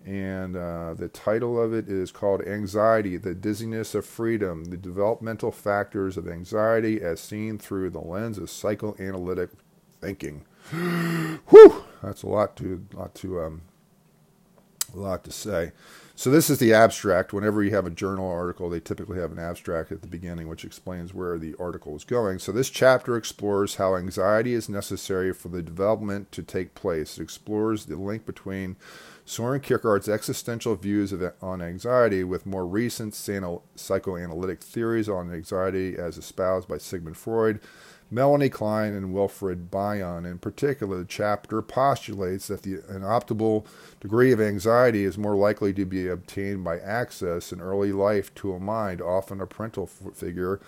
[0.04, 5.50] And uh, the title of it is called Anxiety, the Dizziness of Freedom, the Developmental
[5.50, 9.50] Factors of Anxiety as Seen Through the Lens of Psychoanalytic
[10.02, 10.44] Thinking.
[10.70, 11.84] Whew!
[12.02, 13.62] That's a lot to, lot to, um,
[14.92, 15.72] a lot to say.
[16.16, 17.32] So this is the abstract.
[17.32, 20.64] Whenever you have a journal article, they typically have an abstract at the beginning which
[20.64, 22.38] explains where the article is going.
[22.38, 27.18] So this chapter explores how anxiety is necessary for the development to take place.
[27.18, 28.76] It explores the link between
[29.24, 36.16] Soren Kierkegaard's existential views of, on anxiety with more recent psychoanalytic theories on anxiety as
[36.16, 37.58] espoused by Sigmund Freud,
[38.14, 40.24] Melanie Klein and Wilfred Bion.
[40.24, 43.66] In particular, the chapter postulates that the, an optimal
[44.00, 48.52] degree of anxiety is more likely to be obtained by access in early life to
[48.52, 50.60] a mind, often a parental f- figure,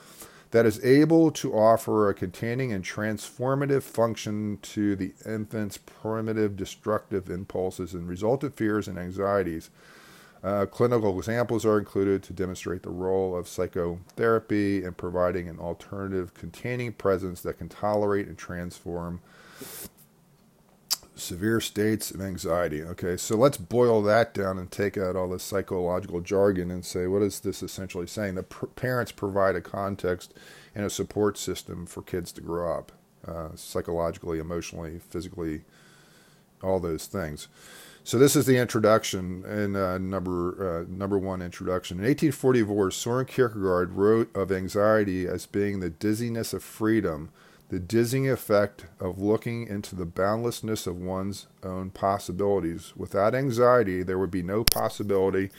[0.51, 7.31] that is able to offer a containing and transformative function to the infant's primitive destructive
[7.31, 9.71] impulses and resultant fears and anxieties
[10.47, 16.35] uh, clinical examples are included to demonstrate the role of psychotherapy in providing an alternative
[16.35, 19.21] containing presence that can tolerate and transform
[21.17, 22.81] severe states of anxiety.
[22.81, 27.09] Okay, so let's boil that down and take out all the psychological jargon and say,
[27.09, 28.37] what is this essentially saying?
[28.37, 30.33] The pr- parents provide a context
[30.77, 32.93] and a support system for kids to grow up
[33.27, 35.63] uh, psychologically, emotionally, physically,
[36.63, 37.49] all those things.
[38.07, 41.97] So this is the introduction and uh, number uh, number one introduction.
[41.97, 47.31] In 1844, Soren Kierkegaard wrote of anxiety as being the dizziness of freedom,
[47.69, 52.93] the dizzying effect of looking into the boundlessness of one's own possibilities.
[52.95, 55.51] Without anxiety, there would be no possibility,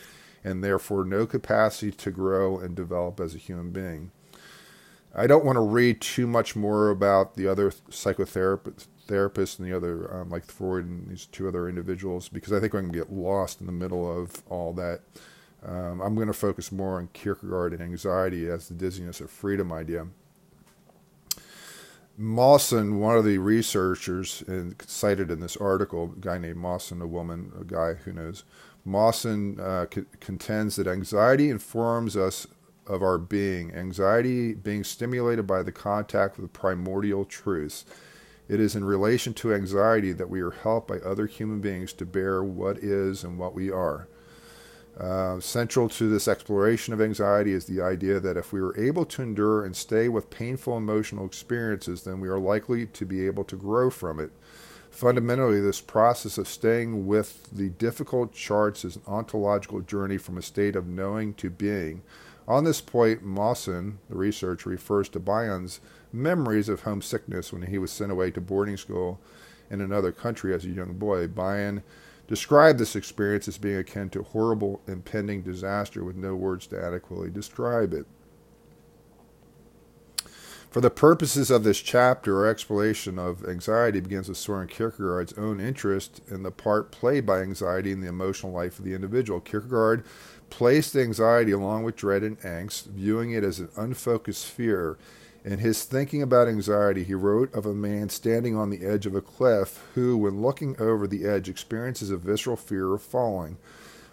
[0.41, 4.11] and therefore no capacity to grow and develop as a human being.
[5.13, 9.75] I don't want to read too much more about the other psychotherapists therapist and the
[9.75, 12.97] other, um, like Freud and these two other individuals, because I think I'm going to
[12.99, 15.01] get lost in the middle of all that.
[15.65, 19.73] Um, I'm going to focus more on Kierkegaard and anxiety as the dizziness of freedom
[19.73, 20.07] idea.
[22.19, 27.07] Mawson, one of the researchers in, cited in this article, a guy named Mawson, a
[27.07, 28.43] woman, a guy who knows,
[28.85, 32.47] Mawson uh, c- contends that anxiety informs us
[32.87, 37.85] of our being, anxiety being stimulated by the contact with primordial truths.
[38.47, 42.05] It is in relation to anxiety that we are helped by other human beings to
[42.05, 44.07] bear what is and what we are.
[44.99, 49.05] Uh, central to this exploration of anxiety is the idea that if we are able
[49.05, 53.43] to endure and stay with painful emotional experiences, then we are likely to be able
[53.43, 54.31] to grow from it.
[54.89, 60.41] Fundamentally, this process of staying with the difficult charts is an ontological journey from a
[60.41, 62.01] state of knowing to being.
[62.47, 65.79] On this point, Mawson, the researcher, refers to Bion's
[66.11, 69.19] memories of homesickness when he was sent away to boarding school
[69.69, 71.27] in another country as a young boy.
[71.27, 71.83] Bion
[72.27, 77.29] described this experience as being akin to horrible impending disaster with no words to adequately
[77.29, 78.05] describe it.
[80.69, 85.61] For the purposes of this chapter, our exploration of anxiety begins with Soren Kierkegaard's own
[85.61, 89.39] interest in the part played by anxiety in the emotional life of the individual.
[89.39, 90.03] Kierkegaard
[90.49, 94.97] placed anxiety along with dread and angst, viewing it as an unfocused fear
[95.47, 99.15] in his thinking about anxiety, he wrote of a man standing on the edge of
[99.15, 103.57] a cliff who, when looking over the edge, experiences a visceral fear of falling.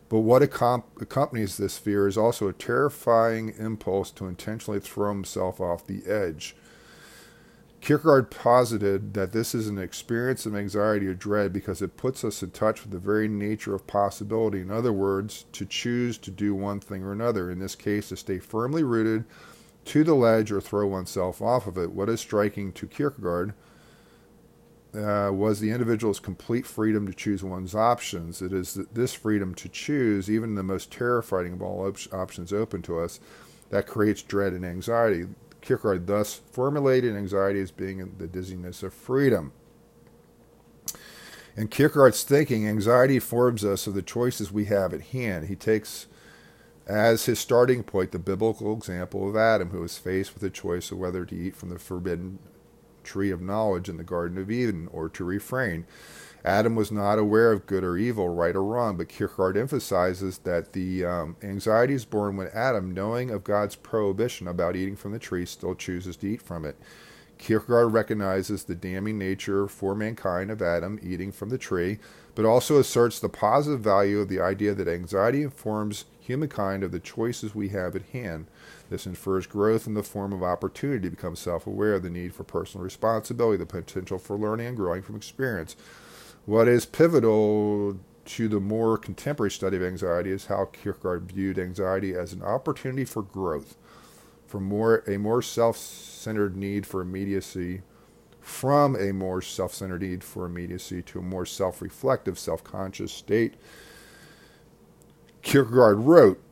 [0.08, 5.86] But what accompanies this fear is also a terrifying impulse to intentionally throw himself off
[5.86, 6.54] the edge.
[7.80, 12.42] Kierkegaard posited that this is an experience of anxiety or dread because it puts us
[12.42, 14.60] in touch with the very nature of possibility.
[14.60, 17.50] In other words, to choose to do one thing or another.
[17.50, 19.24] In this case, to stay firmly rooted
[19.86, 21.92] to the ledge or throw oneself off of it.
[21.92, 23.54] What is striking to Kierkegaard
[24.94, 28.40] uh, was the individual's complete freedom to choose one's options.
[28.40, 32.82] It is this freedom to choose, even the most terrifying of all op- options open
[32.82, 33.20] to us,
[33.70, 35.26] that creates dread and anxiety.
[35.60, 39.52] Kierkegaard thus formulated anxiety as being the dizziness of freedom.
[41.56, 45.46] In Kierkegaard's thinking, anxiety forms us of the choices we have at hand.
[45.46, 46.06] He takes
[46.86, 50.90] as his starting point the biblical example of Adam, who was faced with the choice
[50.90, 52.38] of whether to eat from the forbidden
[53.02, 55.86] tree of knowledge in the Garden of Eden or to refrain.
[56.44, 60.74] Adam was not aware of good or evil, right or wrong, but Kierkegaard emphasizes that
[60.74, 65.18] the um, anxiety is born when Adam, knowing of God's prohibition about eating from the
[65.18, 66.76] tree, still chooses to eat from it.
[67.38, 71.98] Kierkegaard recognizes the damning nature for mankind of Adam eating from the tree,
[72.34, 77.00] but also asserts the positive value of the idea that anxiety informs humankind of the
[77.00, 78.46] choices we have at hand.
[78.90, 82.44] This infers growth in the form of opportunity to become self aware, the need for
[82.44, 85.76] personal responsibility, the potential for learning and growing from experience.
[86.46, 92.14] What is pivotal to the more contemporary study of anxiety is how Kierkegaard viewed anxiety
[92.14, 93.76] as an opportunity for growth,
[94.46, 97.82] for more a more self-centered need for immediacy,
[98.44, 103.54] from a more self-centered need for immediacy to a more self-reflective, self-conscious state
[105.44, 106.42] Kierkegaard wrote,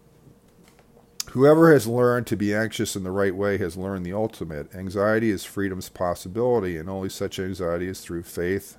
[1.31, 4.73] Whoever has learned to be anxious in the right way has learned the ultimate.
[4.75, 8.77] Anxiety is freedom's possibility, and only such anxiety is through faith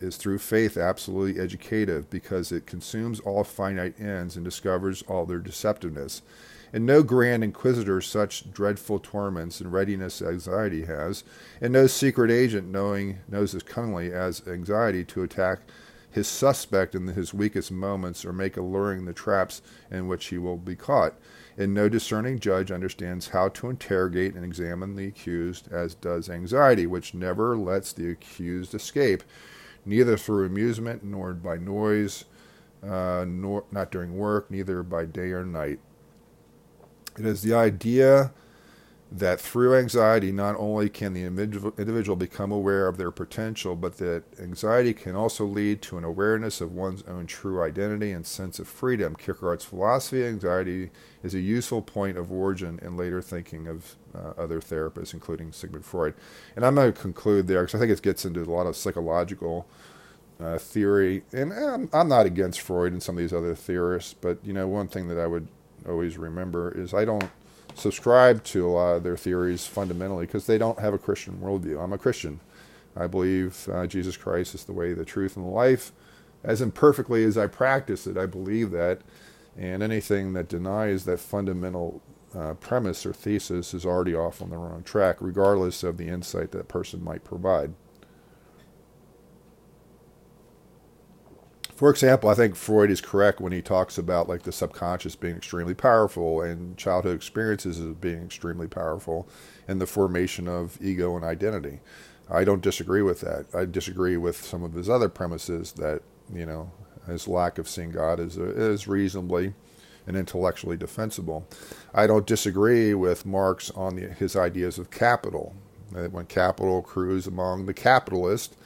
[0.00, 5.38] is through faith absolutely educative because it consumes all finite ends and discovers all their
[5.38, 6.20] deceptiveness.
[6.74, 11.22] And no grand inquisitor such dreadful torments and readiness anxiety has,
[11.60, 15.60] and no secret agent knowing knows as cunningly as anxiety to attack
[16.10, 20.56] his suspect in his weakest moments or make alluring the traps in which he will
[20.56, 21.14] be caught.
[21.56, 26.88] And no discerning judge understands how to interrogate and examine the accused, as does anxiety,
[26.88, 29.22] which never lets the accused escape,
[29.86, 32.24] neither through amusement nor by noise,
[32.82, 35.78] uh, nor not during work, neither by day or night.
[37.18, 38.32] It is the idea
[39.12, 44.24] that through anxiety, not only can the individual become aware of their potential, but that
[44.40, 48.66] anxiety can also lead to an awareness of one's own true identity and sense of
[48.66, 49.14] freedom.
[49.14, 50.90] Kierkegaard's philosophy of anxiety
[51.22, 55.84] is a useful point of origin in later thinking of uh, other therapists, including Sigmund
[55.84, 56.14] Freud.
[56.56, 58.76] And I'm going to conclude there because I think it gets into a lot of
[58.76, 59.66] psychological.
[60.40, 64.38] Uh, theory, and I'm, I'm not against Freud and some of these other theorists, but
[64.44, 65.46] you know, one thing that I would
[65.90, 67.30] always remember is I don't
[67.74, 71.82] subscribe to a lot of their theories fundamentally because they don't have a Christian worldview.
[71.82, 72.40] I'm a Christian.
[72.96, 75.92] I believe uh, Jesus Christ is the way, the truth, and the life.
[76.44, 79.00] As imperfectly as I practice it, I believe that.
[79.56, 82.02] And anything that denies that fundamental
[82.36, 86.50] uh, premise or thesis is already off on the wrong track, regardless of the insight
[86.52, 87.72] that person might provide.
[91.74, 95.36] For example, I think Freud is correct when he talks about like the subconscious being
[95.36, 99.28] extremely powerful and childhood experiences as being extremely powerful
[99.66, 101.80] in the formation of ego and identity.
[102.30, 103.46] I don't disagree with that.
[103.52, 106.70] I disagree with some of his other premises that you know
[107.08, 109.54] his lack of seeing God is is reasonably
[110.06, 111.46] and intellectually defensible.
[111.92, 115.54] I don't disagree with Marx on the, his ideas of capital.
[115.90, 118.56] That when capital accrues among the capitalists,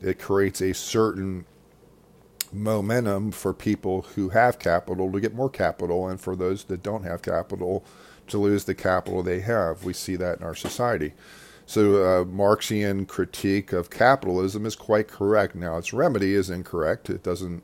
[0.00, 1.46] it creates a certain
[2.54, 7.04] momentum for people who have capital to get more capital, and for those that don't
[7.04, 7.84] have capital
[8.28, 9.84] to lose the capital they have.
[9.84, 11.12] We see that in our society.
[11.66, 15.54] So, uh, Marxian critique of capitalism is quite correct.
[15.54, 17.08] Now, its remedy is incorrect.
[17.08, 17.62] It doesn't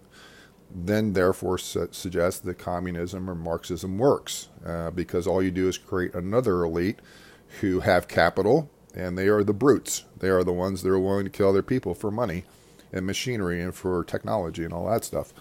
[0.72, 5.76] then, therefore, su- suggest that communism or Marxism works uh, because all you do is
[5.76, 7.00] create another elite
[7.60, 10.04] who have capital, and they are the brutes.
[10.18, 12.44] They are the ones that are willing to kill other people for money
[12.92, 15.32] and machinery and for technology and all that stuff.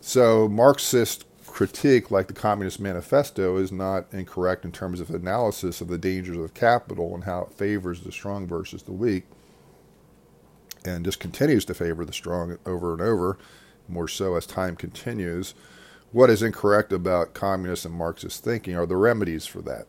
[0.00, 5.88] So, Marxist critique, like the Communist Manifesto, is not incorrect in terms of analysis of
[5.88, 9.24] the dangers of capital and how it favors the strong versus the weak,
[10.84, 13.38] and just continues to favor the strong over and over,
[13.88, 15.54] more so as time continues.
[16.10, 19.86] What is incorrect about communist and Marxist thinking are the remedies for that.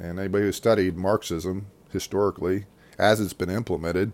[0.00, 2.66] And anybody who studied Marxism historically,
[2.98, 4.12] as it's been implemented,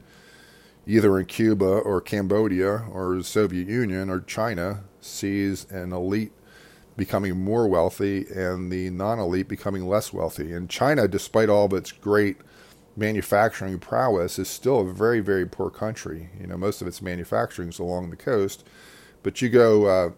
[0.86, 6.32] either in Cuba or Cambodia or the Soviet Union or China, sees an elite
[6.96, 10.52] becoming more wealthy and the non elite becoming less wealthy.
[10.52, 12.36] And China, despite all of its great
[12.96, 16.30] manufacturing prowess, is still a very, very poor country.
[16.40, 18.64] You know, most of its manufacturing is along the coast,
[19.22, 20.10] but you go uh,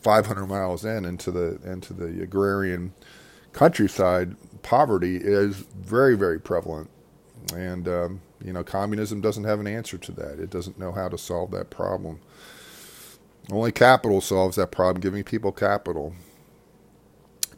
[0.00, 2.94] 500 miles in into the into the agrarian
[3.52, 6.90] countryside, poverty is very, very prevalent.
[7.54, 10.38] And um, you know, communism doesn't have an answer to that.
[10.40, 12.20] It doesn't know how to solve that problem.
[13.50, 16.14] Only capital solves that problem, giving people capital.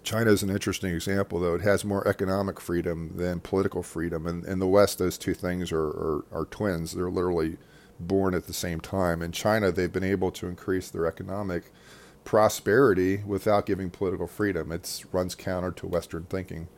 [0.03, 1.55] China is an interesting example, though.
[1.55, 4.27] It has more economic freedom than political freedom.
[4.27, 6.93] And in the West, those two things are, are, are twins.
[6.93, 7.57] They're literally
[7.99, 9.23] born at the same time.
[9.23, 11.65] In China, they've been able to increase their economic
[12.25, 14.73] prosperity without giving political freedom.
[14.73, 16.69] It runs counter to Western thinking.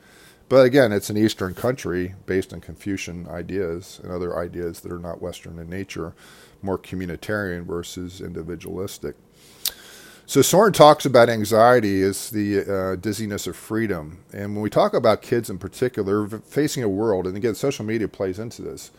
[0.49, 4.99] But again, it's an Eastern country based on Confucian ideas and other ideas that are
[4.99, 6.15] not Western in nature,
[6.63, 9.17] more communitarian versus individualistic.
[10.29, 14.25] So Soren talks about anxiety as the uh, dizziness of freedom.
[14.33, 18.09] And when we talk about kids in particular, facing a world, and again, social media
[18.09, 18.91] plays into this.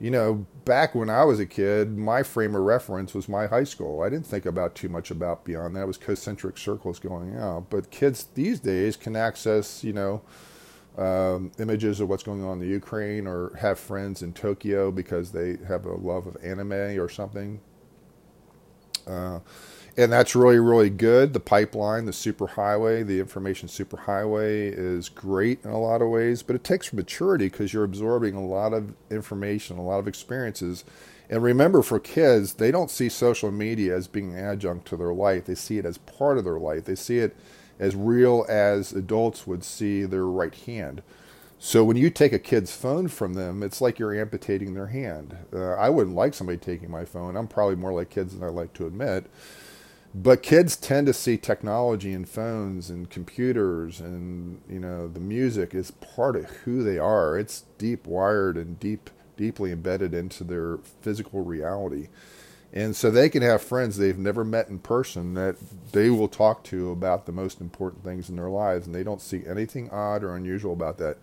[0.00, 3.64] You know, back when I was a kid, my frame of reference was my high
[3.64, 4.02] school.
[4.02, 5.82] I didn't think about too much about beyond that.
[5.82, 7.68] It was concentric circles going out.
[7.70, 10.22] But kids these days can access, you know,
[10.96, 15.32] um, images of what's going on in the Ukraine or have friends in Tokyo because
[15.32, 17.60] they have a love of anime or something.
[19.06, 19.40] Uh,
[19.96, 21.32] and that's really, really good.
[21.32, 26.56] The pipeline, the superhighway, the information superhighway is great in a lot of ways, but
[26.56, 30.84] it takes maturity because you're absorbing a lot of information, a lot of experiences.
[31.30, 35.14] And remember, for kids, they don't see social media as being an adjunct to their
[35.14, 35.44] life.
[35.44, 36.84] They see it as part of their life.
[36.84, 37.36] They see it
[37.78, 41.02] as real as adults would see their right hand.
[41.58, 45.36] So when you take a kid's phone from them, it's like you're amputating their hand.
[45.52, 47.36] Uh, I wouldn't like somebody taking my phone.
[47.36, 49.30] I'm probably more like kids than I like to admit.
[50.14, 55.74] But kids tend to see technology and phones and computers and you know the music
[55.74, 57.36] is part of who they are.
[57.36, 62.08] It's deep wired and deep deeply embedded into their physical reality.
[62.74, 65.54] And so they can have friends they've never met in person that
[65.92, 69.22] they will talk to about the most important things in their lives, and they don't
[69.22, 71.18] see anything odd or unusual about that.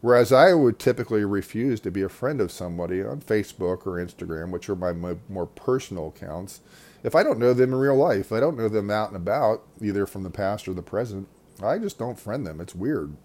[0.00, 4.50] Whereas I would typically refuse to be a friend of somebody on Facebook or Instagram,
[4.50, 6.60] which are my more personal accounts,
[7.04, 8.32] if I don't know them in real life.
[8.32, 11.28] I don't know them out and about, either from the past or the present.
[11.62, 12.60] I just don't friend them.
[12.60, 13.16] It's weird.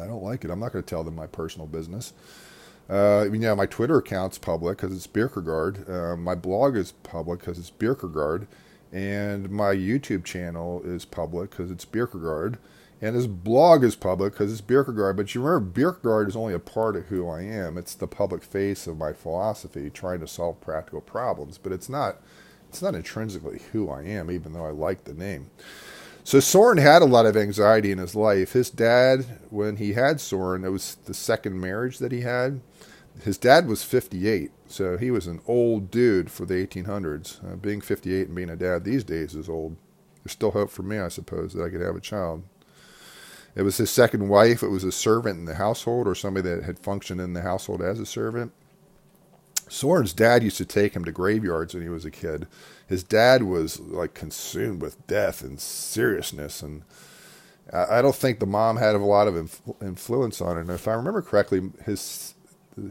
[0.00, 0.50] I don't like it.
[0.52, 2.12] I'm not going to tell them my personal business.
[2.88, 5.88] Uh, you know, my Twitter account's public because it's Bierkegaard.
[5.88, 8.46] Uh, my blog is public because it's Bierkegaard.
[8.92, 12.58] And my YouTube channel is public because it's Bierkegaard.
[13.02, 15.16] And his blog is public because it's Bierkegaard.
[15.16, 17.76] But you remember, Bierkegaard is only a part of who I am.
[17.76, 21.58] It's the public face of my philosophy, trying to solve practical problems.
[21.58, 22.22] But it's not,
[22.68, 25.50] it's not intrinsically who I am, even though I like the name.
[26.26, 28.52] So Soren had a lot of anxiety in his life.
[28.52, 32.62] His dad, when he had Soren, it was the second marriage that he had.
[33.22, 37.44] His dad was 58, so he was an old dude for the 1800s.
[37.44, 39.76] Uh, being 58 and being a dad these days is old.
[40.24, 42.42] There's still hope for me, I suppose, that I could have a child.
[43.54, 44.64] It was his second wife.
[44.64, 47.82] It was a servant in the household or somebody that had functioned in the household
[47.82, 48.50] as a servant.
[49.68, 52.46] Soren's dad used to take him to graveyards when he was a kid.
[52.86, 56.82] His dad was like consumed with death and seriousness, and
[57.72, 60.62] I don't think the mom had a lot of influence on it.
[60.62, 62.34] And if I remember correctly, his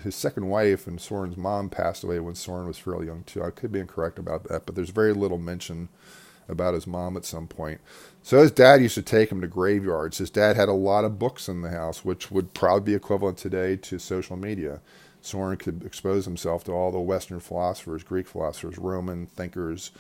[0.04, 3.44] his second wife and Soren's mom passed away when Soren was fairly young too.
[3.44, 5.90] I could be incorrect about that, but there's very little mention
[6.50, 7.82] about his mom at some point.
[8.22, 10.18] So his dad used to take him to graveyards.
[10.18, 13.38] His dad had a lot of books in the house, which would probably be equivalent
[13.38, 14.82] today to social media.
[15.26, 19.92] Soren could expose himself to all the Western philosophers, Greek philosophers, Roman thinkers,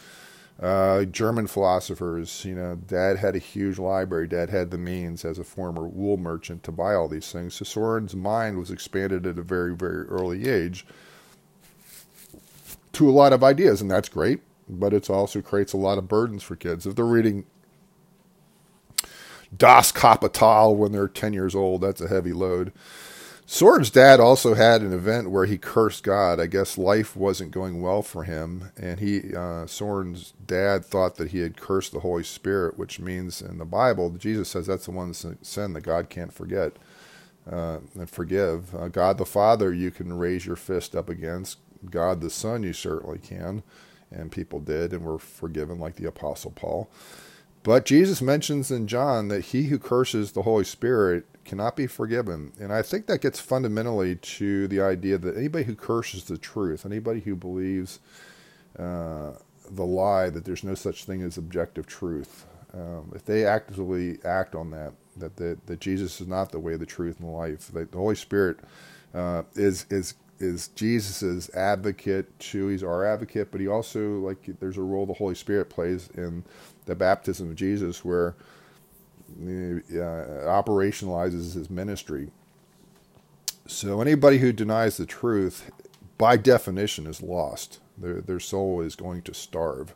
[0.61, 4.27] Uh, German philosophers, you know, Dad had a huge library.
[4.27, 7.55] Dad had the means as a former wool merchant to buy all these things.
[7.55, 10.85] So Soren's mind was expanded at a very, very early age
[12.93, 14.41] to a lot of ideas, and that's great.
[14.69, 17.45] But it also creates a lot of burdens for kids if they're reading
[19.55, 21.81] Das Kapital when they're 10 years old.
[21.81, 22.71] That's a heavy load.
[23.45, 26.39] Soren's dad also had an event where he cursed God.
[26.39, 31.31] I guess life wasn't going well for him, and he uh, Soren's dad thought that
[31.31, 34.91] he had cursed the Holy Spirit, which means in the Bible, Jesus says that's the
[34.91, 36.73] one sin that God can't forget
[37.51, 38.73] uh, and forgive.
[38.75, 41.59] Uh, God the Father, you can raise your fist up against.
[41.91, 43.63] God the Son, you certainly can,
[44.11, 46.89] and people did and were forgiven, like the Apostle Paul.
[47.65, 52.53] But Jesus mentions in John that he who curses the Holy Spirit cannot be forgiven.
[52.59, 56.85] And I think that gets fundamentally to the idea that anybody who curses the truth,
[56.85, 57.99] anybody who believes
[58.77, 59.31] uh,
[59.67, 64.53] the lie that there's no such thing as objective truth, um, if they actively act
[64.53, 67.69] on that, that, that, that Jesus is not the way, the truth, and the life,
[67.69, 68.59] that the Holy Spirit
[69.15, 72.67] uh, is is is Jesus's advocate too.
[72.69, 76.43] He's our advocate, but he also like there's a role the Holy Spirit plays in
[76.85, 78.35] the baptism of Jesus, where
[79.91, 82.29] uh, operationalizes his ministry.
[83.67, 85.71] So anybody who denies the truth,
[86.17, 87.79] by definition, is lost.
[87.97, 89.95] Their their soul is going to starve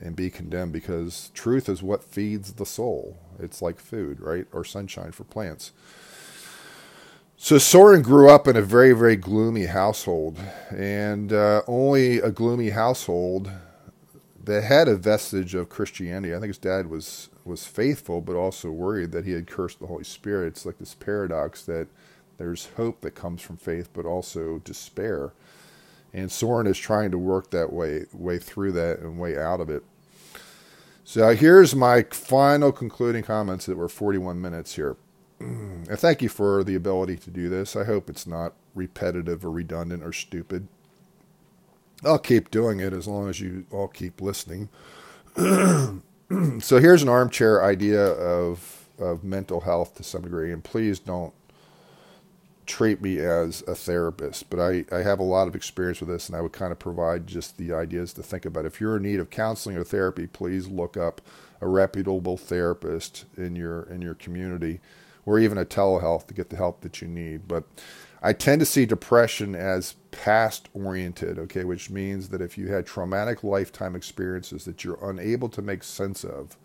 [0.00, 3.18] and be condemned because truth is what feeds the soul.
[3.40, 5.72] It's like food, right, or sunshine for plants.
[7.44, 10.38] So Soren grew up in a very, very gloomy household,
[10.70, 13.50] and uh, only a gloomy household
[14.44, 16.32] that had a vestige of Christianity.
[16.32, 19.88] I think his dad was was faithful, but also worried that he had cursed the
[19.88, 20.52] Holy Spirit.
[20.52, 21.88] It's like this paradox that
[22.38, 25.32] there's hope that comes from faith, but also despair.
[26.12, 29.68] And Soren is trying to work that way way through that and way out of
[29.68, 29.82] it.
[31.02, 34.96] So here's my final concluding comments that were 41 minutes here.
[35.42, 37.76] Mm, and thank you for the ability to do this.
[37.76, 40.68] I hope it's not repetitive or redundant or stupid.
[42.04, 44.68] I'll keep doing it as long as you all keep listening.
[45.36, 51.34] so here's an armchair idea of of mental health to some degree, and please don't
[52.66, 56.28] treat me as a therapist, but I, I have a lot of experience with this,
[56.28, 58.66] and I would kind of provide just the ideas to think about.
[58.66, 61.20] If you're in need of counseling or therapy, please look up
[61.60, 64.80] a reputable therapist in your in your community,
[65.24, 67.46] or even a telehealth to get the help that you need.
[67.46, 67.64] But
[68.22, 72.86] I tend to see depression as past oriented, okay, which means that if you had
[72.86, 76.56] traumatic lifetime experiences that you're unable to make sense of,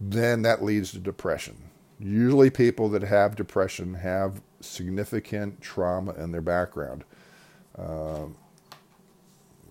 [0.00, 1.56] then that leads to depression.
[1.98, 7.04] Usually, people that have depression have significant trauma in their background.
[7.76, 8.36] Um,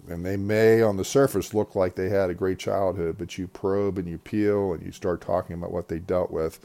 [0.10, 3.48] and they may, on the surface, look like they had a great childhood, but you
[3.48, 6.60] probe and you peel and you start talking about what they dealt with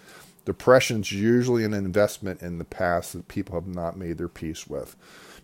[0.45, 4.97] Depression's usually an investment in the past that people have not made their peace with.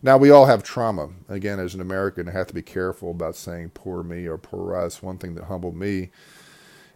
[0.02, 1.10] Now, we all have trauma.
[1.28, 4.76] Again, as an American, I have to be careful about saying poor me or poor
[4.76, 5.02] us.
[5.02, 6.10] One thing that humbled me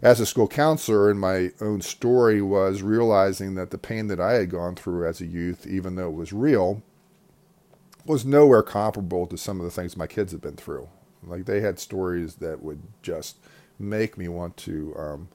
[0.01, 4.35] as a school counselor in my own story was realizing that the pain that I
[4.35, 6.83] had gone through as a youth, even though it was real,
[8.05, 10.89] was nowhere comparable to some of the things my kids had been through.
[11.23, 13.39] Like they had stories that would just
[13.79, 15.29] make me want to um,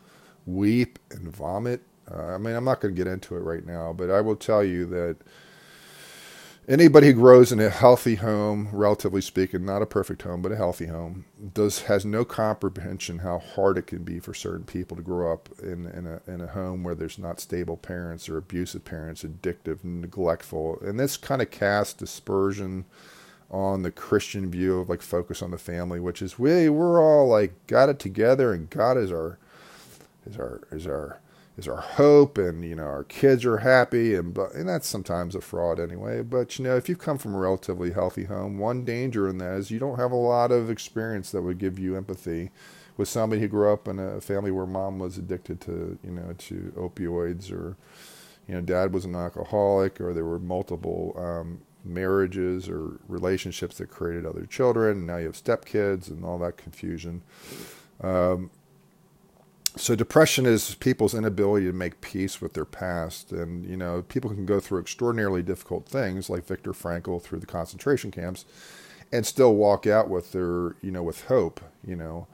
[0.46, 3.94] weep and vomit uh, I mean, I'm not going to get into it right now,
[3.94, 5.18] but I will tell you that
[6.68, 10.56] anybody who grows in a healthy home, relatively speaking, not a perfect home, but a
[10.58, 15.04] healthy home, does has no comprehension how hard it can be for certain people to
[15.04, 18.86] grow up in, in a in a home where there's not stable parents or abusive
[18.86, 22.86] parents, addictive, neglectful, and this kind of casts dispersion
[23.50, 27.28] on the Christian view of like focus on the family, which is we we're all
[27.28, 29.38] like got it together and God is our
[30.26, 31.20] is our is our
[31.58, 35.42] is our hope and you know our kids are happy and and that's sometimes a
[35.42, 36.22] fraud anyway.
[36.22, 39.58] But you know if you come from a relatively healthy home one danger in that
[39.58, 42.52] is you don't have a lot of experience that would give you empathy
[42.96, 46.34] with somebody who grew up in a family where mom was addicted to you know
[46.38, 47.76] to opioids or
[48.48, 53.90] you know dad was an alcoholic or there were multiple um, marriages or relationships that
[53.90, 55.06] created other children.
[55.06, 57.22] Now you have stepkids and all that confusion.
[58.02, 58.52] Um,
[59.78, 64.30] so depression is people's inability to make peace with their past and you know people
[64.32, 68.46] can go through extraordinarily difficult things like Viktor Frankl through the concentration camps
[69.12, 72.28] and still walk out with their you know with hope you know.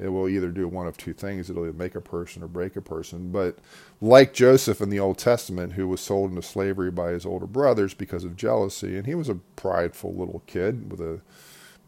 [0.00, 1.50] It will either do one of two things.
[1.50, 3.32] It'll either make a person or break a person.
[3.32, 3.58] But
[4.00, 7.94] like Joseph in the Old Testament who was sold into slavery by his older brothers
[7.94, 11.20] because of jealousy and he was a prideful little kid with a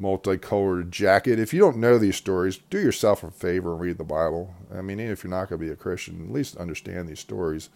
[0.01, 1.39] multicolored jacket.
[1.39, 4.55] If you don't know these stories, do yourself a favor and read the Bible.
[4.75, 7.21] I mean, even if you're not going to be a Christian, at least understand these
[7.21, 7.69] stories.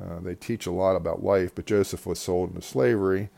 [0.00, 3.28] Uh, they teach a lot about life, but Joseph was sold into slavery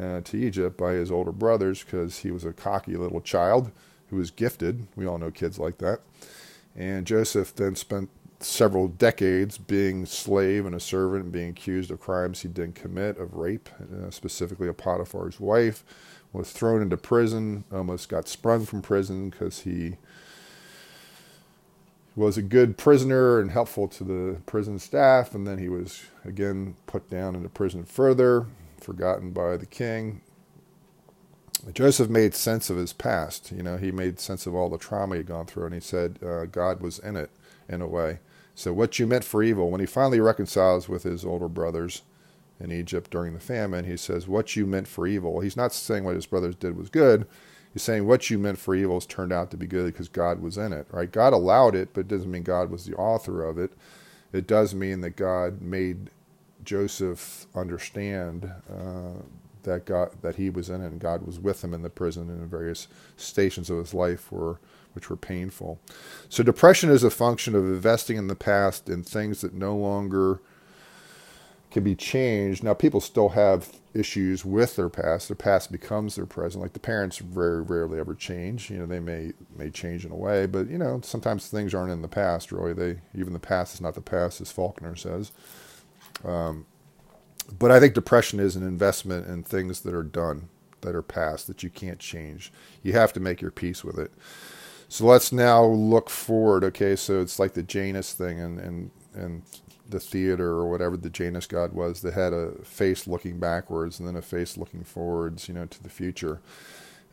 [0.00, 3.70] uh, to Egypt by his older brothers because he was a cocky little child
[4.10, 4.86] who was gifted.
[4.96, 6.00] We all know kids like that.
[6.76, 8.10] And Joseph then spent
[8.40, 13.18] several decades being slave and a servant and being accused of crimes he didn't commit,
[13.18, 15.84] of rape, uh, specifically of Potiphar's wife,
[16.34, 19.96] was thrown into prison, almost got sprung from prison because he
[22.16, 26.76] was a good prisoner and helpful to the prison staff, and then he was again
[26.86, 28.46] put down into prison further,
[28.80, 30.20] forgotten by the king.
[31.72, 33.50] Joseph made sense of his past.
[33.50, 36.18] You know, he made sense of all the trauma he'd gone through, and he said
[36.22, 37.30] uh, God was in it
[37.68, 38.18] in a way.
[38.54, 42.02] So, what you meant for evil, when he finally reconciles with his older brothers
[42.60, 45.40] in Egypt during the famine, he says, What you meant for evil.
[45.40, 47.26] He's not saying what his brothers did was good.
[47.72, 50.40] He's saying what you meant for evil has turned out to be good because God
[50.40, 51.10] was in it, right?
[51.10, 53.72] God allowed it, but it doesn't mean God was the author of it.
[54.32, 56.10] It does mean that God made
[56.64, 59.22] Joseph understand uh,
[59.64, 62.28] that God that he was in it and God was with him in the prison
[62.30, 62.86] and in various
[63.16, 64.60] stations of his life were
[64.92, 65.80] which were painful.
[66.28, 70.40] So depression is a function of investing in the past in things that no longer
[71.74, 72.62] can be changed.
[72.62, 75.28] Now people still have issues with their past.
[75.28, 76.62] Their past becomes their present.
[76.62, 78.70] Like the parents very rarely ever change.
[78.70, 81.92] You know, they may may change in a way, but you know, sometimes things aren't
[81.92, 82.52] in the past.
[82.52, 85.32] Really, they even the past is not the past, as Faulkner says.
[86.24, 86.66] Um,
[87.58, 90.48] but I think depression is an investment in things that are done,
[90.82, 92.52] that are past, that you can't change.
[92.84, 94.12] You have to make your peace with it.
[94.88, 96.62] So let's now look forward.
[96.62, 99.42] Okay, so it's like the Janus thing and and and
[99.88, 104.08] the theater or whatever the Janus god was that had a face looking backwards and
[104.08, 106.40] then a face looking forwards, you know, to the future.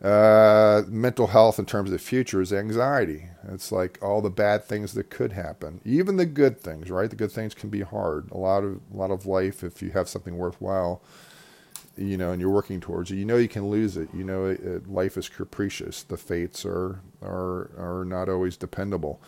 [0.04, 3.28] Uh, mental health in terms of the future is anxiety.
[3.50, 6.90] It's like all the bad things that could happen, even the good things.
[6.90, 8.32] Right, the good things can be hard.
[8.32, 11.04] A lot of a lot of life, if you have something worthwhile,
[11.98, 14.10] you know, and you're working towards it, you know you can lose it.
[14.14, 16.04] You know, it, it, life is capricious.
[16.04, 19.22] The fates are are are not always dependable.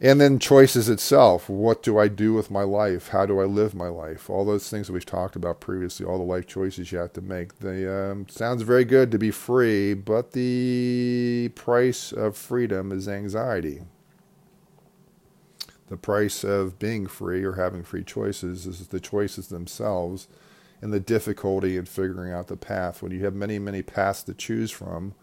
[0.00, 1.48] And then choices itself.
[1.48, 3.08] What do I do with my life?
[3.08, 4.30] How do I live my life?
[4.30, 7.20] All those things that we've talked about previously, all the life choices you have to
[7.20, 7.58] make.
[7.58, 13.82] They um, sounds very good to be free, but the price of freedom is anxiety.
[15.88, 20.28] The price of being free or having free choices is the choices themselves
[20.80, 23.02] and the difficulty in figuring out the path.
[23.02, 25.14] When you have many, many paths to choose from,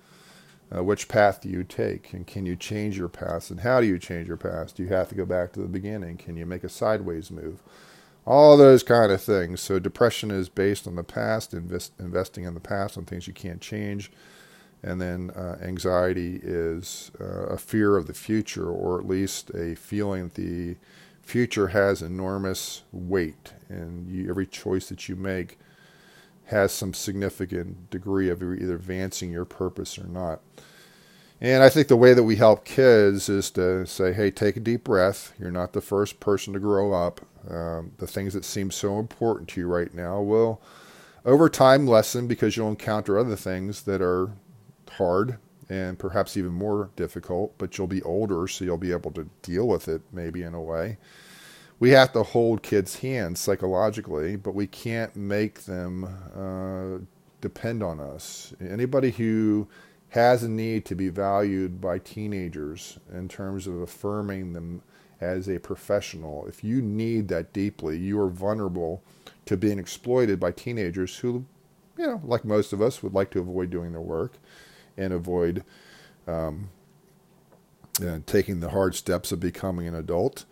[0.74, 2.14] uh, which path do you take?
[2.14, 3.50] And can you change your path?
[3.50, 4.76] And how do you change your path?
[4.76, 6.18] Do you have to go back to the beginning?
[6.18, 7.62] Can you make a sideways move?
[8.26, 9.62] All those kind of things.
[9.62, 13.34] So depression is based on the past, invest, investing in the past on things you
[13.34, 14.12] can't change.
[14.82, 19.76] And then uh, anxiety is uh, a fear of the future, or at least a
[19.76, 20.76] feeling that the
[21.22, 25.58] future has enormous weight, and you, every choice that you make
[26.48, 30.42] has some significant degree of either advancing your purpose or not.
[31.42, 34.62] And I think the way that we help kids is to say, hey, take a
[34.62, 35.34] deep breath.
[35.38, 37.22] You're not the first person to grow up.
[37.50, 40.62] Um, the things that seem so important to you right now will,
[41.26, 44.32] over time, lessen because you'll encounter other things that are
[44.92, 45.38] hard
[45.68, 49.68] and perhaps even more difficult, but you'll be older, so you'll be able to deal
[49.68, 50.98] with it maybe in a way
[51.80, 56.06] we have to hold kids' hands psychologically, but we can't make them
[56.36, 57.04] uh,
[57.42, 58.54] depend on us.
[58.62, 59.68] Anybody who
[60.10, 64.82] has a need to be valued by teenagers in terms of affirming them
[65.20, 69.04] as a professional, if you need that deeply, you are vulnerable
[69.46, 71.46] to being exploited by teenagers who,
[71.98, 74.34] you know, like most of us, would like to avoid doing their work
[74.98, 75.64] and avoid
[76.28, 76.70] um,
[78.06, 80.46] uh, taking the hard steps of becoming an adult.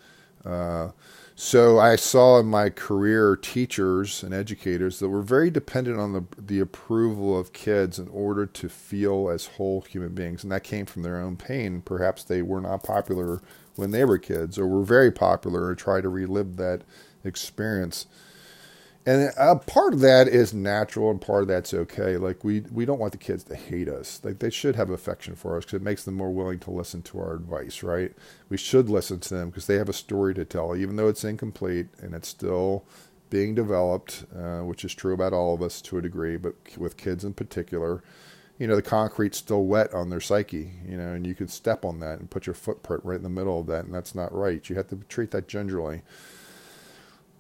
[0.46, 0.90] Uh,
[1.36, 6.24] so I saw in my career teachers and educators that were very dependent on the
[6.38, 10.86] the approval of kids in order to feel as whole human beings, and that came
[10.86, 11.82] from their own pain.
[11.82, 13.42] Perhaps they were not popular
[13.76, 16.84] when they were kids, or were very popular, and try to relive that
[17.24, 18.06] experience
[19.06, 22.18] and a part of that is natural and part of that's okay.
[22.18, 24.22] Like we we don't want the kids to hate us.
[24.24, 27.02] Like they should have affection for us because it makes them more willing to listen
[27.04, 28.14] to our advice right?
[28.50, 31.26] We should listen to them because they have a story to tell even though it's
[31.26, 32.86] incomplete and it's still
[33.30, 36.98] being developed uh, which is true about all of us to a degree but with
[36.98, 38.04] kids in particular.
[38.60, 41.86] You know the concrete's still wet on their psyche you know and you could step
[41.86, 44.34] on that and put your footprint right in the middle of that and that's not
[44.34, 44.70] right.
[44.70, 46.04] You have to treat that gingerly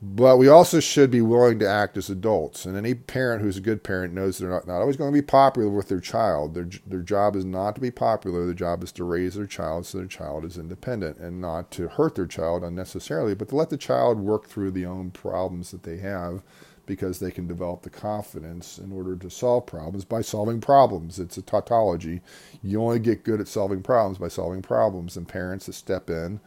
[0.06, 2.66] But we also should be willing to act as adults.
[2.66, 5.26] And any parent who's a good parent knows they're not, not always going to be
[5.26, 6.56] popular with their child.
[6.56, 8.43] Their, their job is not to be popular.
[8.43, 11.88] Their job is to raise their child so their child is independent and not to
[11.88, 15.84] hurt their child unnecessarily, but to let the child work through the own problems that
[15.84, 16.43] they have
[16.86, 21.18] because they can develop the confidence in order to solve problems by solving problems.
[21.18, 22.20] It's a tautology.
[22.62, 26.41] You only get good at solving problems by solving problems, and parents that step in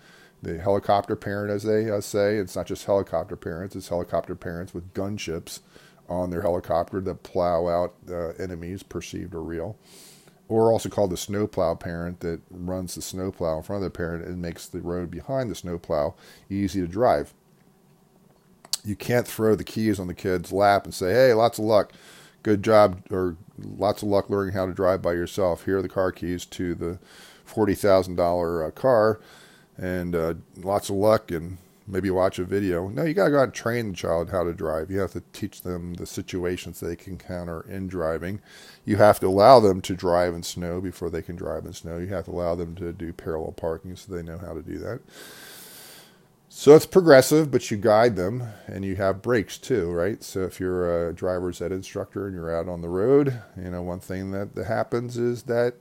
[0.47, 2.37] the helicopter parent, as they uh, say.
[2.37, 5.61] It's not just helicopter parents, it's helicopter parents with gunships
[6.09, 9.77] on their helicopter that plow out uh, enemies, perceived or real.
[10.49, 14.25] Or also called the snowplow parent that runs the snowplow in front of the parent
[14.25, 16.15] and makes the road behind the snowplow
[16.49, 17.35] easy to drive.
[18.85, 21.93] You can't throw the keys on the kid's lap and say, hey, lots of luck,
[22.45, 25.65] good job, or lots of luck learning how to drive by yourself.
[25.65, 27.01] Here are the car keys to the
[27.49, 29.19] $40,000 uh, car
[29.79, 32.89] and uh, lots of luck and maybe watch a video.
[32.89, 34.91] No, you got to go out and train the child how to drive.
[34.91, 38.41] You have to teach them the situations they can encounter in driving.
[38.85, 41.99] You have to allow them to drive in snow before they can drive in snow.
[41.99, 44.79] You have to allow them to do parallel parking so they know how to do
[44.79, 45.01] that.
[46.49, 50.23] So it's progressive, but you guide them and you have brakes too, right?
[50.23, 53.83] So if you're a driver's ed instructor and you're out on the road, you know,
[53.83, 55.75] one thing that, that happens is that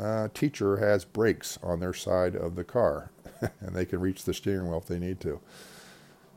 [0.00, 3.10] uh, teacher has brakes on their side of the car
[3.60, 5.40] and they can reach the steering wheel if they need to.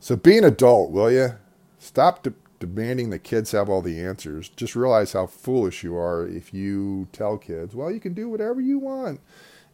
[0.00, 1.34] So be an adult, will you?
[1.78, 4.48] Stop de- demanding the kids have all the answers.
[4.48, 8.60] Just realize how foolish you are if you tell kids, well, you can do whatever
[8.60, 9.20] you want.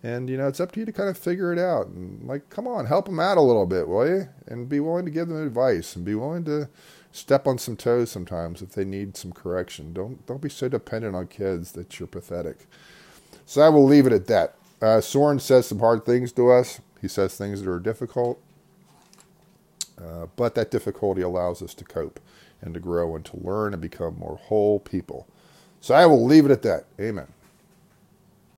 [0.03, 1.89] And, you know, it's up to you to kind of figure it out.
[1.89, 4.29] And, like, come on, help them out a little bit, will you?
[4.47, 6.69] And be willing to give them advice and be willing to
[7.11, 9.93] step on some toes sometimes if they need some correction.
[9.93, 12.67] Don't, don't be so dependent on kids that you're pathetic.
[13.47, 14.55] So I will leave it at that.
[14.83, 16.81] Uh, Soren says some hard things to us.
[17.07, 18.43] He says things that are difficult,
[20.03, 22.21] uh, but that difficulty allows us to cope
[22.61, 25.29] and to grow and to learn and become more whole people.
[25.81, 26.87] So I will leave it at that.
[27.01, 27.29] Amen.